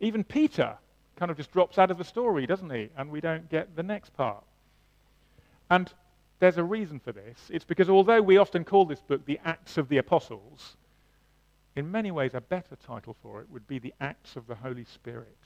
Even 0.00 0.24
Peter 0.24 0.78
kind 1.16 1.30
of 1.30 1.36
just 1.36 1.52
drops 1.52 1.76
out 1.76 1.90
of 1.90 1.98
the 1.98 2.04
story, 2.04 2.46
doesn't 2.46 2.70
he? 2.70 2.88
And 2.96 3.10
we 3.10 3.20
don't 3.20 3.50
get 3.50 3.76
the 3.76 3.82
next 3.82 4.16
part. 4.16 4.42
And 5.70 5.92
there's 6.38 6.56
a 6.56 6.64
reason 6.64 6.98
for 6.98 7.12
this. 7.12 7.38
It's 7.50 7.64
because 7.64 7.90
although 7.90 8.22
we 8.22 8.38
often 8.38 8.64
call 8.64 8.86
this 8.86 9.02
book 9.02 9.26
the 9.26 9.40
Acts 9.44 9.76
of 9.76 9.90
the 9.90 9.98
Apostles, 9.98 10.76
in 11.76 11.90
many 11.90 12.10
ways 12.10 12.32
a 12.32 12.40
better 12.40 12.76
title 12.76 13.14
for 13.22 13.42
it 13.42 13.50
would 13.50 13.66
be 13.68 13.78
the 13.78 13.92
Acts 14.00 14.36
of 14.36 14.46
the 14.46 14.54
Holy 14.54 14.84
Spirit. 14.84 15.36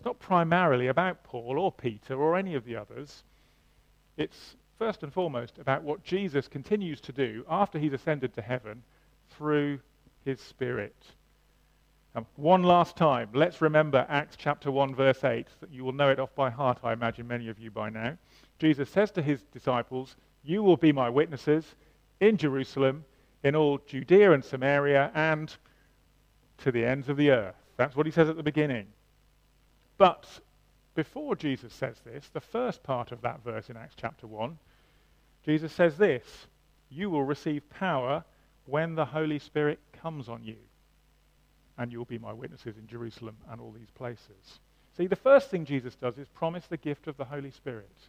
It's 0.00 0.06
not 0.06 0.18
primarily 0.18 0.86
about 0.86 1.22
Paul 1.24 1.58
or 1.58 1.70
Peter 1.70 2.14
or 2.14 2.34
any 2.34 2.54
of 2.54 2.64
the 2.64 2.74
others. 2.74 3.22
It's 4.16 4.56
first 4.78 5.02
and 5.02 5.12
foremost 5.12 5.58
about 5.58 5.82
what 5.82 6.02
Jesus 6.02 6.48
continues 6.48 7.02
to 7.02 7.12
do 7.12 7.44
after 7.50 7.78
he's 7.78 7.92
ascended 7.92 8.32
to 8.32 8.40
heaven 8.40 8.82
through 9.28 9.78
his 10.24 10.40
Spirit. 10.40 10.96
Um, 12.14 12.24
one 12.36 12.62
last 12.62 12.96
time, 12.96 13.28
let's 13.34 13.60
remember 13.60 14.06
Acts 14.08 14.36
chapter 14.38 14.70
1, 14.70 14.94
verse 14.94 15.22
8. 15.22 15.46
You 15.70 15.84
will 15.84 15.92
know 15.92 16.08
it 16.08 16.18
off 16.18 16.34
by 16.34 16.48
heart, 16.48 16.78
I 16.82 16.94
imagine, 16.94 17.28
many 17.28 17.50
of 17.50 17.58
you 17.58 17.70
by 17.70 17.90
now. 17.90 18.16
Jesus 18.58 18.88
says 18.88 19.10
to 19.10 19.20
his 19.20 19.42
disciples, 19.52 20.16
You 20.42 20.62
will 20.62 20.78
be 20.78 20.92
my 20.92 21.10
witnesses 21.10 21.74
in 22.20 22.38
Jerusalem, 22.38 23.04
in 23.44 23.54
all 23.54 23.76
Judea 23.86 24.32
and 24.32 24.42
Samaria, 24.42 25.10
and 25.14 25.54
to 26.56 26.72
the 26.72 26.86
ends 26.86 27.10
of 27.10 27.18
the 27.18 27.32
earth. 27.32 27.56
That's 27.76 27.94
what 27.94 28.06
he 28.06 28.12
says 28.12 28.30
at 28.30 28.38
the 28.38 28.42
beginning. 28.42 28.86
But 30.00 30.40
before 30.94 31.36
Jesus 31.36 31.74
says 31.74 32.00
this, 32.06 32.30
the 32.32 32.40
first 32.40 32.82
part 32.82 33.12
of 33.12 33.20
that 33.20 33.44
verse 33.44 33.68
in 33.68 33.76
Acts 33.76 33.96
chapter 34.00 34.26
1, 34.26 34.56
Jesus 35.44 35.74
says 35.74 35.98
this 35.98 36.46
You 36.88 37.10
will 37.10 37.24
receive 37.24 37.68
power 37.68 38.24
when 38.64 38.94
the 38.94 39.04
Holy 39.04 39.38
Spirit 39.38 39.78
comes 39.92 40.30
on 40.30 40.42
you, 40.42 40.56
and 41.76 41.92
you'll 41.92 42.06
be 42.06 42.16
my 42.16 42.32
witnesses 42.32 42.78
in 42.78 42.86
Jerusalem 42.86 43.36
and 43.50 43.60
all 43.60 43.72
these 43.72 43.90
places. 43.90 44.60
See, 44.96 45.06
the 45.06 45.16
first 45.16 45.50
thing 45.50 45.66
Jesus 45.66 45.96
does 45.96 46.16
is 46.16 46.28
promise 46.28 46.66
the 46.66 46.78
gift 46.78 47.06
of 47.06 47.18
the 47.18 47.26
Holy 47.26 47.50
Spirit 47.50 48.08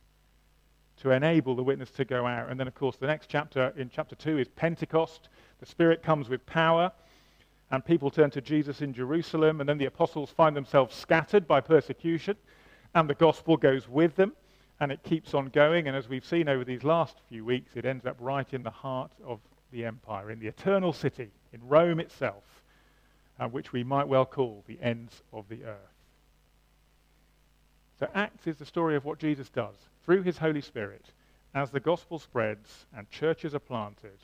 to 1.01 1.11
enable 1.11 1.55
the 1.55 1.63
witness 1.63 1.91
to 1.91 2.05
go 2.05 2.25
out. 2.25 2.49
And 2.49 2.57
then, 2.57 2.69
of 2.69 2.75
course, 2.75 2.95
the 2.95 3.07
next 3.07 3.27
chapter, 3.27 3.73
in 3.75 3.89
chapter 3.93 4.15
2, 4.15 4.37
is 4.37 4.47
Pentecost. 4.47 5.27
The 5.59 5.65
Spirit 5.65 6.03
comes 6.03 6.29
with 6.29 6.45
power 6.45 6.93
and 7.71 7.85
people 7.85 8.11
turn 8.11 8.29
to 8.31 8.41
Jesus 8.41 8.81
in 8.81 8.93
Jerusalem, 8.93 9.61
and 9.61 9.69
then 9.69 9.77
the 9.77 9.85
apostles 9.85 10.29
find 10.29 10.55
themselves 10.55 10.95
scattered 10.95 11.47
by 11.47 11.61
persecution, 11.61 12.35
and 12.93 13.09
the 13.09 13.15
gospel 13.15 13.55
goes 13.55 13.87
with 13.87 14.15
them, 14.17 14.33
and 14.81 14.91
it 14.91 15.01
keeps 15.03 15.33
on 15.33 15.47
going. 15.47 15.87
And 15.87 15.95
as 15.95 16.09
we've 16.09 16.25
seen 16.25 16.49
over 16.49 16.65
these 16.65 16.83
last 16.83 17.17
few 17.29 17.45
weeks, 17.45 17.71
it 17.75 17.85
ends 17.85 18.05
up 18.05 18.17
right 18.19 18.51
in 18.53 18.63
the 18.63 18.69
heart 18.69 19.11
of 19.25 19.39
the 19.71 19.85
empire, 19.85 20.31
in 20.31 20.39
the 20.39 20.47
eternal 20.47 20.91
city, 20.91 21.31
in 21.53 21.65
Rome 21.65 22.01
itself, 22.01 22.43
uh, 23.39 23.47
which 23.47 23.71
we 23.71 23.85
might 23.85 24.07
well 24.07 24.25
call 24.25 24.63
the 24.67 24.77
ends 24.81 25.23
of 25.31 25.47
the 25.47 25.63
earth. 25.63 25.77
So, 27.99 28.09
Acts 28.13 28.47
is 28.47 28.57
the 28.57 28.65
story 28.65 28.97
of 28.97 29.05
what 29.05 29.19
Jesus 29.19 29.49
does 29.49 29.75
through 30.03 30.23
his 30.23 30.37
Holy 30.37 30.61
Spirit 30.61 31.05
as 31.53 31.71
the 31.71 31.79
gospel 31.79 32.19
spreads 32.19 32.85
and 32.95 33.09
churches 33.09 33.55
are 33.55 33.59
planted 33.59 34.17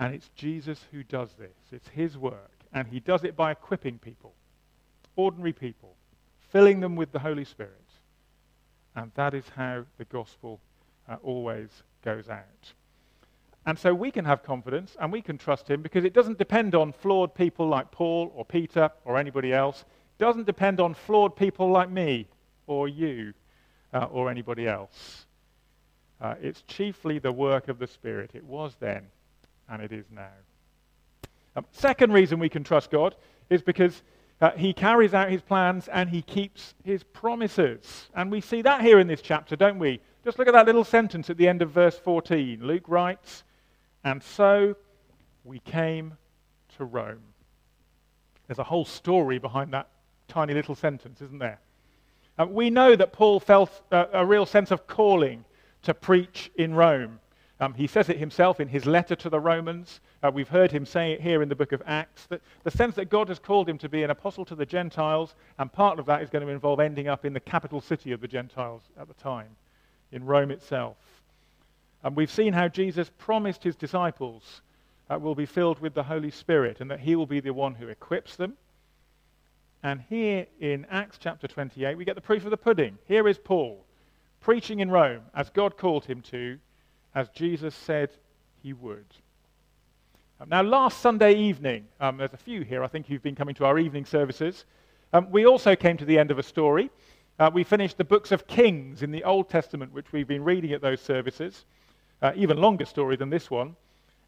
and 0.00 0.14
it's 0.14 0.30
Jesus 0.34 0.86
who 0.90 1.04
does 1.04 1.34
this. 1.38 1.54
It's 1.70 1.88
his 1.88 2.16
work. 2.16 2.50
And 2.72 2.88
he 2.88 3.00
does 3.00 3.22
it 3.22 3.36
by 3.36 3.52
equipping 3.52 3.98
people, 3.98 4.32
ordinary 5.14 5.52
people, 5.52 5.94
filling 6.48 6.80
them 6.80 6.96
with 6.96 7.12
the 7.12 7.18
Holy 7.18 7.44
Spirit. 7.44 7.74
And 8.96 9.12
that 9.14 9.34
is 9.34 9.44
how 9.54 9.84
the 9.98 10.06
gospel 10.06 10.58
uh, 11.08 11.16
always 11.22 11.68
goes 12.02 12.30
out. 12.30 12.72
And 13.66 13.78
so 13.78 13.92
we 13.92 14.10
can 14.10 14.24
have 14.24 14.42
confidence 14.42 14.96
and 14.98 15.12
we 15.12 15.20
can 15.20 15.36
trust 15.36 15.68
him 15.68 15.82
because 15.82 16.04
it 16.04 16.14
doesn't 16.14 16.38
depend 16.38 16.74
on 16.74 16.92
flawed 16.92 17.34
people 17.34 17.68
like 17.68 17.90
Paul 17.90 18.32
or 18.34 18.46
Peter 18.46 18.90
or 19.04 19.18
anybody 19.18 19.52
else. 19.52 19.84
It 20.18 20.22
doesn't 20.22 20.46
depend 20.46 20.80
on 20.80 20.94
flawed 20.94 21.36
people 21.36 21.70
like 21.70 21.90
me 21.90 22.26
or 22.66 22.88
you 22.88 23.34
uh, 23.92 24.06
or 24.10 24.30
anybody 24.30 24.66
else. 24.66 25.26
Uh, 26.22 26.36
it's 26.40 26.62
chiefly 26.62 27.18
the 27.18 27.32
work 27.32 27.68
of 27.68 27.78
the 27.78 27.86
Spirit. 27.86 28.30
It 28.32 28.44
was 28.44 28.76
then 28.80 29.08
and 29.70 29.82
it 29.82 29.92
is 29.92 30.06
now. 30.10 30.28
Um, 31.56 31.66
second 31.72 32.12
reason 32.12 32.38
we 32.38 32.48
can 32.48 32.64
trust 32.64 32.90
God 32.90 33.14
is 33.48 33.62
because 33.62 34.02
uh, 34.40 34.50
he 34.52 34.72
carries 34.72 35.14
out 35.14 35.30
his 35.30 35.42
plans 35.42 35.88
and 35.88 36.08
he 36.08 36.22
keeps 36.22 36.74
his 36.84 37.02
promises. 37.02 38.08
And 38.14 38.30
we 38.30 38.40
see 38.40 38.62
that 38.62 38.80
here 38.80 38.98
in 38.98 39.06
this 39.06 39.22
chapter, 39.22 39.56
don't 39.56 39.78
we? 39.78 40.00
Just 40.24 40.38
look 40.38 40.48
at 40.48 40.54
that 40.54 40.66
little 40.66 40.84
sentence 40.84 41.30
at 41.30 41.36
the 41.36 41.48
end 41.48 41.62
of 41.62 41.70
verse 41.70 41.98
14. 41.98 42.60
Luke 42.62 42.84
writes, 42.86 43.44
And 44.04 44.22
so 44.22 44.76
we 45.44 45.60
came 45.60 46.16
to 46.76 46.84
Rome. 46.84 47.22
There's 48.46 48.58
a 48.58 48.64
whole 48.64 48.84
story 48.84 49.38
behind 49.38 49.72
that 49.72 49.88
tiny 50.28 50.54
little 50.54 50.74
sentence, 50.74 51.20
isn't 51.20 51.38
there? 51.38 51.60
Uh, 52.38 52.46
we 52.46 52.70
know 52.70 52.96
that 52.96 53.12
Paul 53.12 53.40
felt 53.40 53.82
uh, 53.92 54.06
a 54.12 54.24
real 54.24 54.46
sense 54.46 54.70
of 54.70 54.86
calling 54.86 55.44
to 55.82 55.94
preach 55.94 56.50
in 56.56 56.74
Rome. 56.74 57.20
Um, 57.60 57.74
he 57.74 57.86
says 57.86 58.08
it 58.08 58.16
himself 58.16 58.58
in 58.58 58.68
his 58.68 58.86
letter 58.86 59.14
to 59.16 59.28
the 59.28 59.38
Romans. 59.38 60.00
Uh, 60.22 60.30
we've 60.32 60.48
heard 60.48 60.72
him 60.72 60.86
say 60.86 61.12
it 61.12 61.20
here 61.20 61.42
in 61.42 61.48
the 61.50 61.54
book 61.54 61.72
of 61.72 61.82
Acts. 61.84 62.24
That 62.26 62.40
the 62.64 62.70
sense 62.70 62.94
that 62.94 63.10
God 63.10 63.28
has 63.28 63.38
called 63.38 63.68
him 63.68 63.76
to 63.78 63.88
be 63.88 64.02
an 64.02 64.10
apostle 64.10 64.46
to 64.46 64.54
the 64.54 64.64
Gentiles, 64.64 65.34
and 65.58 65.70
part 65.70 65.98
of 65.98 66.06
that 66.06 66.22
is 66.22 66.30
going 66.30 66.44
to 66.44 66.50
involve 66.50 66.80
ending 66.80 67.08
up 67.08 67.26
in 67.26 67.34
the 67.34 67.40
capital 67.40 67.82
city 67.82 68.12
of 68.12 68.22
the 68.22 68.28
Gentiles 68.28 68.82
at 68.98 69.08
the 69.08 69.14
time, 69.14 69.48
in 70.10 70.24
Rome 70.24 70.50
itself. 70.50 70.96
And 72.02 72.16
we've 72.16 72.30
seen 72.30 72.54
how 72.54 72.68
Jesus 72.68 73.10
promised 73.18 73.62
his 73.62 73.76
disciples 73.76 74.62
uh, 75.10 75.18
will 75.18 75.34
be 75.34 75.44
filled 75.44 75.80
with 75.80 75.92
the 75.92 76.02
Holy 76.02 76.30
Spirit 76.30 76.80
and 76.80 76.90
that 76.90 77.00
he 77.00 77.14
will 77.14 77.26
be 77.26 77.40
the 77.40 77.52
one 77.52 77.74
who 77.74 77.88
equips 77.88 78.36
them. 78.36 78.54
And 79.82 80.00
here 80.08 80.46
in 80.60 80.86
Acts 80.90 81.18
chapter 81.18 81.46
28, 81.46 81.96
we 81.96 82.06
get 82.06 82.14
the 82.14 82.22
proof 82.22 82.44
of 82.44 82.50
the 82.50 82.56
pudding. 82.56 82.96
Here 83.06 83.28
is 83.28 83.38
Paul 83.38 83.84
preaching 84.40 84.80
in 84.80 84.90
Rome 84.90 85.22
as 85.34 85.50
God 85.50 85.76
called 85.76 86.06
him 86.06 86.22
to 86.22 86.58
as 87.14 87.28
Jesus 87.30 87.74
said 87.74 88.10
he 88.62 88.72
would. 88.72 89.06
Um, 90.40 90.48
now, 90.48 90.62
last 90.62 91.00
Sunday 91.00 91.34
evening, 91.34 91.86
um, 92.00 92.16
there's 92.16 92.32
a 92.32 92.38
few 92.38 92.62
here, 92.62 92.82
I 92.82 92.86
think, 92.86 93.06
who've 93.06 93.22
been 93.22 93.34
coming 93.34 93.54
to 93.56 93.64
our 93.64 93.78
evening 93.78 94.04
services. 94.04 94.64
Um, 95.12 95.30
we 95.30 95.44
also 95.44 95.76
came 95.76 95.96
to 95.98 96.04
the 96.04 96.18
end 96.18 96.30
of 96.30 96.38
a 96.38 96.42
story. 96.42 96.90
Uh, 97.38 97.50
we 97.52 97.64
finished 97.64 97.98
the 97.98 98.04
books 98.04 98.32
of 98.32 98.46
Kings 98.46 99.02
in 99.02 99.10
the 99.10 99.24
Old 99.24 99.48
Testament, 99.48 99.92
which 99.92 100.12
we've 100.12 100.28
been 100.28 100.44
reading 100.44 100.72
at 100.72 100.80
those 100.80 101.00
services. 101.00 101.64
Uh, 102.22 102.32
even 102.36 102.58
longer 102.58 102.84
story 102.84 103.16
than 103.16 103.30
this 103.30 103.50
one. 103.50 103.74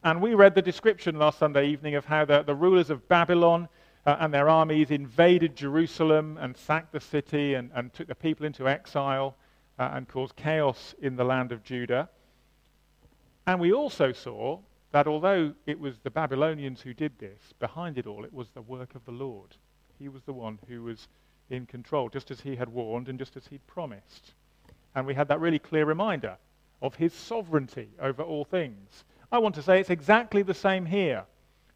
And 0.02 0.20
we 0.20 0.34
read 0.34 0.54
the 0.54 0.62
description 0.62 1.18
last 1.18 1.38
Sunday 1.38 1.68
evening 1.68 1.94
of 1.94 2.06
how 2.06 2.24
the, 2.24 2.42
the 2.42 2.54
rulers 2.54 2.90
of 2.90 3.06
Babylon 3.08 3.68
uh, 4.04 4.16
and 4.18 4.34
their 4.34 4.48
armies 4.48 4.90
invaded 4.90 5.54
Jerusalem 5.54 6.38
and 6.40 6.56
sacked 6.56 6.92
the 6.92 7.00
city 7.00 7.54
and, 7.54 7.70
and 7.74 7.92
took 7.92 8.08
the 8.08 8.14
people 8.14 8.44
into 8.46 8.68
exile 8.68 9.36
uh, 9.78 9.90
and 9.92 10.08
caused 10.08 10.34
chaos 10.36 10.94
in 11.00 11.16
the 11.16 11.24
land 11.24 11.52
of 11.52 11.62
Judah. 11.62 12.08
And 13.46 13.60
we 13.60 13.72
also 13.72 14.12
saw 14.12 14.60
that 14.92 15.06
although 15.06 15.54
it 15.66 15.80
was 15.80 15.98
the 15.98 16.10
Babylonians 16.10 16.80
who 16.80 16.94
did 16.94 17.18
this, 17.18 17.52
behind 17.58 17.98
it 17.98 18.06
all, 18.06 18.24
it 18.24 18.32
was 18.32 18.50
the 18.50 18.62
work 18.62 18.94
of 18.94 19.04
the 19.04 19.12
Lord. 19.12 19.56
He 19.98 20.08
was 20.08 20.22
the 20.22 20.32
one 20.32 20.58
who 20.68 20.82
was 20.82 21.08
in 21.50 21.66
control, 21.66 22.08
just 22.08 22.30
as 22.30 22.40
he 22.40 22.56
had 22.56 22.68
warned 22.68 23.08
and 23.08 23.18
just 23.18 23.36
as 23.36 23.46
he'd 23.46 23.66
promised. 23.66 24.34
And 24.94 25.06
we 25.06 25.14
had 25.14 25.28
that 25.28 25.40
really 25.40 25.58
clear 25.58 25.84
reminder 25.84 26.36
of 26.82 26.94
his 26.94 27.12
sovereignty 27.12 27.88
over 28.00 28.22
all 28.22 28.44
things. 28.44 29.04
I 29.30 29.38
want 29.38 29.54
to 29.54 29.62
say 29.62 29.80
it's 29.80 29.90
exactly 29.90 30.42
the 30.42 30.54
same 30.54 30.84
here, 30.84 31.24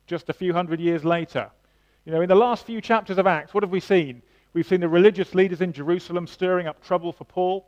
just 0.07 0.29
a 0.29 0.35
few 0.35 0.53
hundred 0.53 0.81
years 0.81 1.05
later. 1.05 1.51
You 2.05 2.13
know, 2.13 2.21
in 2.21 2.29
the 2.29 2.35
last 2.35 2.67
few 2.67 2.81
chapters 2.81 3.19
of 3.19 3.27
Acts, 3.27 3.55
what 3.55 3.63
have 3.63 3.71
we 3.71 3.81
seen? 3.81 4.23
We've 4.53 4.67
seen 4.67 4.81
the 4.81 4.89
religious 4.89 5.35
leaders 5.35 5.61
in 5.61 5.73
Jerusalem 5.73 6.27
stirring 6.27 6.67
up 6.67 6.85
trouble 6.85 7.13
for 7.13 7.25
Paul. 7.25 7.67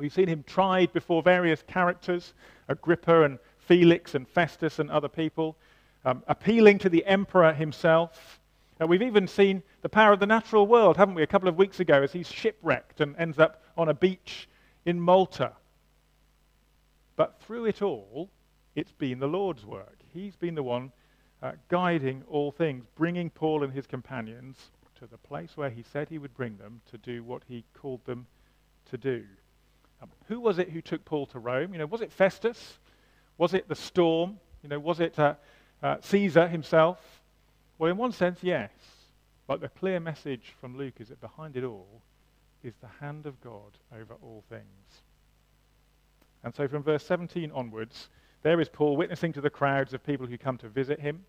We've 0.00 0.10
seen 0.10 0.28
him 0.28 0.44
tried 0.46 0.94
before 0.94 1.22
various 1.22 1.62
characters, 1.62 2.32
Agrippa 2.68 3.24
and 3.24 3.38
Felix 3.58 4.14
and 4.14 4.26
Festus 4.26 4.78
and 4.78 4.90
other 4.90 5.08
people, 5.08 5.58
um, 6.06 6.22
appealing 6.26 6.78
to 6.78 6.88
the 6.88 7.04
emperor 7.04 7.52
himself. 7.52 8.40
Uh, 8.80 8.86
we've 8.86 9.02
even 9.02 9.28
seen 9.28 9.62
the 9.82 9.90
power 9.90 10.14
of 10.14 10.18
the 10.18 10.26
natural 10.26 10.66
world, 10.66 10.96
haven't 10.96 11.16
we, 11.16 11.22
a 11.22 11.26
couple 11.26 11.50
of 11.50 11.58
weeks 11.58 11.80
ago 11.80 12.02
as 12.02 12.14
he's 12.14 12.32
shipwrecked 12.32 13.02
and 13.02 13.14
ends 13.18 13.38
up 13.38 13.62
on 13.76 13.90
a 13.90 13.94
beach 13.94 14.48
in 14.86 14.98
Malta. 14.98 15.52
But 17.16 17.38
through 17.42 17.66
it 17.66 17.82
all, 17.82 18.30
it's 18.74 18.92
been 18.92 19.18
the 19.18 19.28
Lord's 19.28 19.66
work. 19.66 19.98
He's 20.14 20.34
been 20.34 20.54
the 20.54 20.62
one 20.62 20.92
uh, 21.42 21.52
guiding 21.68 22.24
all 22.26 22.52
things, 22.52 22.86
bringing 22.96 23.28
Paul 23.28 23.64
and 23.64 23.72
his 23.74 23.86
companions 23.86 24.70
to 24.98 25.06
the 25.06 25.18
place 25.18 25.58
where 25.58 25.68
he 25.68 25.82
said 25.82 26.08
he 26.08 26.16
would 26.16 26.34
bring 26.34 26.56
them 26.56 26.80
to 26.90 26.96
do 26.96 27.22
what 27.22 27.42
he 27.46 27.66
called 27.74 28.02
them 28.06 28.26
to 28.86 28.96
do. 28.96 29.24
Who 30.28 30.40
was 30.40 30.58
it 30.58 30.70
who 30.70 30.80
took 30.80 31.04
Paul 31.04 31.26
to 31.26 31.38
Rome? 31.38 31.72
You 31.72 31.78
know, 31.78 31.86
was 31.86 32.00
it 32.00 32.12
Festus? 32.12 32.78
Was 33.38 33.54
it 33.54 33.68
the 33.68 33.74
storm? 33.74 34.38
You 34.62 34.68
know, 34.68 34.78
was 34.78 35.00
it 35.00 35.18
uh, 35.18 35.34
uh, 35.82 35.96
Caesar 36.00 36.48
himself? 36.48 36.98
Well, 37.78 37.90
in 37.90 37.96
one 37.96 38.12
sense, 38.12 38.40
yes. 38.42 38.70
But 39.46 39.60
the 39.60 39.68
clear 39.68 39.98
message 39.98 40.54
from 40.60 40.76
Luke 40.76 40.94
is 41.00 41.08
that 41.08 41.20
behind 41.20 41.56
it 41.56 41.64
all 41.64 42.02
is 42.62 42.74
the 42.80 43.04
hand 43.04 43.26
of 43.26 43.40
God 43.40 43.78
over 43.92 44.14
all 44.22 44.44
things. 44.48 45.02
And 46.44 46.54
so 46.54 46.68
from 46.68 46.82
verse 46.82 47.04
17 47.04 47.50
onwards, 47.52 48.08
there 48.42 48.60
is 48.60 48.68
Paul 48.68 48.96
witnessing 48.96 49.32
to 49.34 49.40
the 49.40 49.50
crowds 49.50 49.92
of 49.92 50.04
people 50.04 50.26
who 50.26 50.38
come 50.38 50.56
to 50.58 50.68
visit 50.68 51.00
him. 51.00 51.24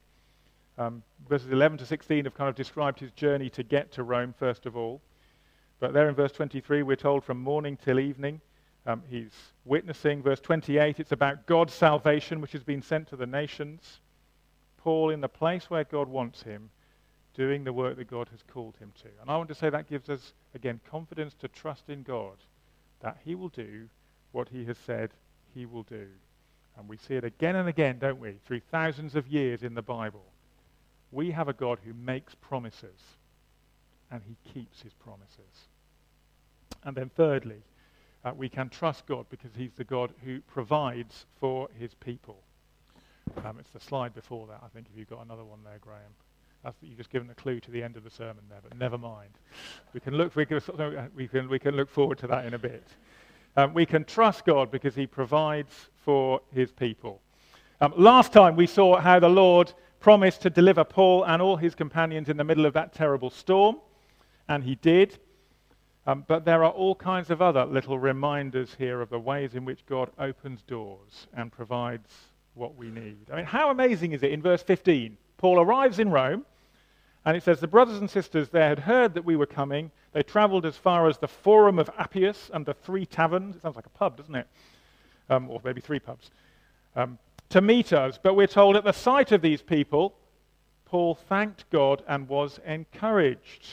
Um, 0.78 1.04
verses 1.28 1.52
11 1.52 1.80
to 1.80 1.86
16 1.86 2.26
have 2.26 2.34
kind 2.34 2.50
of 2.50 2.56
described 2.56 3.00
his 3.00 3.12
journey 3.12 3.50
to 3.52 3.64
get 3.64 3.92
to 3.94 4.04
Rome, 4.04 4.34
first 4.38 4.66
of 4.66 4.78
all. 4.78 5.02
But 5.80 5.94
there 5.94 6.08
in 6.08 6.16
verse 6.16 6.32
23, 6.32 6.84
we're 6.84 6.96
told 6.96 7.24
from 7.24 7.42
morning 7.42 7.78
till 7.84 8.00
evening, 8.00 8.40
um, 8.86 9.04
he's 9.10 9.32
witnessing. 9.66 10.24
Verse 10.24 10.40
28, 10.40 11.00
it's 11.00 11.12
about 11.12 11.46
God's 11.46 11.74
salvation, 11.74 12.42
which 12.42 12.52
has 12.54 12.64
been 12.64 12.82
sent 12.82 13.08
to 13.10 13.16
the 13.16 13.28
nations. 13.28 14.00
Paul, 14.78 15.12
in 15.12 15.22
the 15.22 15.30
place 15.30 15.70
where 15.70 15.84
God 15.84 16.08
wants 16.08 16.42
him, 16.42 16.70
doing 17.34 17.64
the 17.64 17.74
work 17.74 17.98
that 17.98 18.10
God 18.10 18.28
has 18.32 18.44
called 18.52 18.76
him 18.78 18.92
to. 19.02 19.08
And 19.22 19.30
I 19.30 19.38
want 19.38 19.50
to 19.50 19.56
say 19.56 19.70
that 19.70 19.90
gives 19.90 20.10
us, 20.10 20.34
again, 20.54 20.80
confidence 20.90 21.34
to 21.36 21.48
trust 21.48 21.90
in 21.90 22.04
God 22.04 22.36
that 23.02 23.18
he 23.24 23.36
will 23.36 23.50
do 23.50 23.88
what 24.32 24.50
he 24.50 24.66
has 24.66 24.78
said 24.86 25.12
he 25.54 25.66
will 25.66 25.84
do. 25.84 26.08
And 26.78 26.88
we 26.88 26.98
see 26.98 27.16
it 27.16 27.24
again 27.24 27.56
and 27.56 27.68
again, 27.68 28.00
don't 28.00 28.20
we, 28.20 28.38
through 28.46 28.62
thousands 28.72 29.16
of 29.16 29.28
years 29.28 29.64
in 29.64 29.74
the 29.74 29.82
Bible. 29.82 30.24
We 31.12 31.32
have 31.32 31.50
a 31.50 31.54
God 31.54 31.80
who 31.84 31.94
makes 31.94 32.36
promises, 32.36 33.00
and 34.10 34.22
he 34.26 34.38
keeps 34.54 34.82
his 34.82 34.94
promises. 34.94 35.68
And 36.84 36.96
then 36.96 37.10
thirdly, 37.10 37.64
uh, 38.24 38.32
we 38.36 38.50
can 38.50 38.70
trust 38.70 39.06
God 39.06 39.26
because 39.30 39.52
he's 39.56 39.74
the 39.74 39.84
God 39.84 40.14
who 40.24 40.40
provides 40.42 41.26
for 41.40 41.68
his 41.78 41.94
people. 41.96 42.38
Um, 43.46 43.58
it's 43.60 43.72
the 43.72 43.80
slide 43.80 44.14
before 44.14 44.48
that, 44.48 44.62
I 44.64 44.68
think, 44.68 44.88
if 44.92 44.98
you've 44.98 45.10
got 45.10 45.24
another 45.24 45.44
one 45.44 45.60
there, 45.64 45.80
Graham. 45.80 46.02
That's, 46.64 46.76
you've 46.82 46.98
just 46.98 47.10
given 47.10 47.30
a 47.30 47.34
clue 47.34 47.60
to 47.60 47.72
the 47.72 47.82
end 47.82 47.98
of 47.98 48.04
the 48.04 48.10
sermon 48.10 48.44
there, 48.50 48.60
but 48.62 48.78
never 48.78 48.98
mind. 48.98 49.32
We 49.94 50.00
can 50.00 50.16
look, 50.16 50.36
we 50.36 50.46
can, 50.46 50.62
we 51.16 51.28
can, 51.28 51.50
we 51.50 51.60
can 51.60 51.76
look 51.76 51.90
forward 51.90 52.20
to 52.20 52.28
that 52.28 52.46
in 52.46 52.54
a 52.54 52.60
bit. 52.60 52.88
Um, 53.58 53.74
we 53.74 53.86
can 53.86 54.06
trust 54.06 54.46
God 54.46 54.70
because 54.70 54.96
he 54.96 55.08
provides 55.08 55.90
for 56.06 56.42
his 56.54 56.72
people. 56.72 57.22
Um, 57.80 57.94
last 57.98 58.32
time 58.32 58.56
we 58.56 58.68
saw 58.68 59.00
how 59.00 59.20
the 59.20 59.30
Lord 59.30 59.74
promised 60.00 60.42
to 60.44 60.50
deliver 60.50 60.84
Paul 60.84 61.24
and 61.24 61.42
all 61.42 61.58
his 61.58 61.74
companions 61.74 62.30
in 62.30 62.38
the 62.38 62.44
middle 62.44 62.66
of 62.66 62.74
that 62.74 62.94
terrible 62.94 63.30
storm, 63.30 63.78
and 64.48 64.64
he 64.64 64.76
did. 64.76 65.18
Um, 66.08 66.26
but 66.28 66.46
there 66.46 66.64
are 66.64 66.72
all 66.72 66.96
kinds 66.96 67.30
of 67.30 67.42
other 67.42 67.66
little 67.66 68.00
reminders 68.00 68.76
here 68.78 69.02
of 69.02 69.10
the 69.10 69.20
ways 69.20 69.54
in 69.54 69.66
which 69.66 69.86
God 69.86 70.10
opens 70.18 70.64
doors 70.64 71.28
and 71.34 71.52
provides 71.52 72.10
what 72.56 72.76
we 72.76 72.90
need. 72.90 73.18
I 73.32 73.38
mean, 73.38 73.46
how 73.46 73.70
amazing 73.70 74.14
is 74.14 74.24
it 74.24 74.32
in 74.32 74.42
verse 74.42 74.64
15? 74.64 75.16
Paul 75.38 75.60
arrives 75.60 76.00
in 76.00 76.10
Rome, 76.10 76.46
and 77.24 77.38
it 77.38 77.44
says, 77.44 77.60
The 77.60 77.68
brothers 77.68 78.00
and 78.00 78.10
sisters 78.10 78.50
there 78.50 78.68
had 78.68 78.80
heard 78.80 79.14
that 79.14 79.26
we 79.26 79.36
were 79.36 79.46
coming. 79.46 79.92
They 80.12 80.24
traveled 80.24 80.66
as 80.66 80.76
far 80.76 81.08
as 81.08 81.20
the 81.20 81.28
Forum 81.28 81.78
of 81.78 81.90
Appius 81.98 82.50
and 82.54 82.66
the 82.66 82.74
Three 82.74 83.06
Taverns. 83.06 83.56
It 83.56 83.62
sounds 83.62 83.76
like 83.76 83.86
a 83.86 83.90
pub, 83.90 84.18
doesn't 84.18 84.36
it? 84.36 84.48
Um, 85.30 85.50
or 85.50 85.62
maybe 85.64 85.82
three 85.82 86.00
pubs. 86.00 86.32
Um, 86.96 87.20
to 87.50 87.62
meet 87.62 87.94
us. 87.94 88.20
But 88.22 88.36
we're 88.36 88.48
told 88.48 88.76
at 88.76 88.84
the 88.84 88.92
sight 88.92 89.32
of 89.32 89.42
these 89.42 89.62
people, 89.62 90.16
Paul 90.86 91.16
thanked 91.16 91.70
God 91.70 92.04
and 92.08 92.28
was 92.28 92.60
encouraged. 92.66 93.68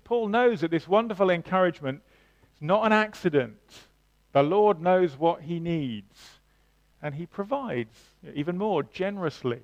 Paul 0.00 0.28
knows 0.28 0.60
that 0.60 0.70
this 0.70 0.88
wonderful 0.88 1.30
encouragement 1.30 2.02
is 2.54 2.62
not 2.62 2.86
an 2.86 2.92
accident. 2.92 3.58
The 4.32 4.42
Lord 4.42 4.80
knows 4.80 5.16
what 5.16 5.42
he 5.42 5.60
needs, 5.60 6.40
and 7.00 7.14
he 7.14 7.26
provides 7.26 7.96
even 8.34 8.58
more 8.58 8.82
generously. 8.82 9.60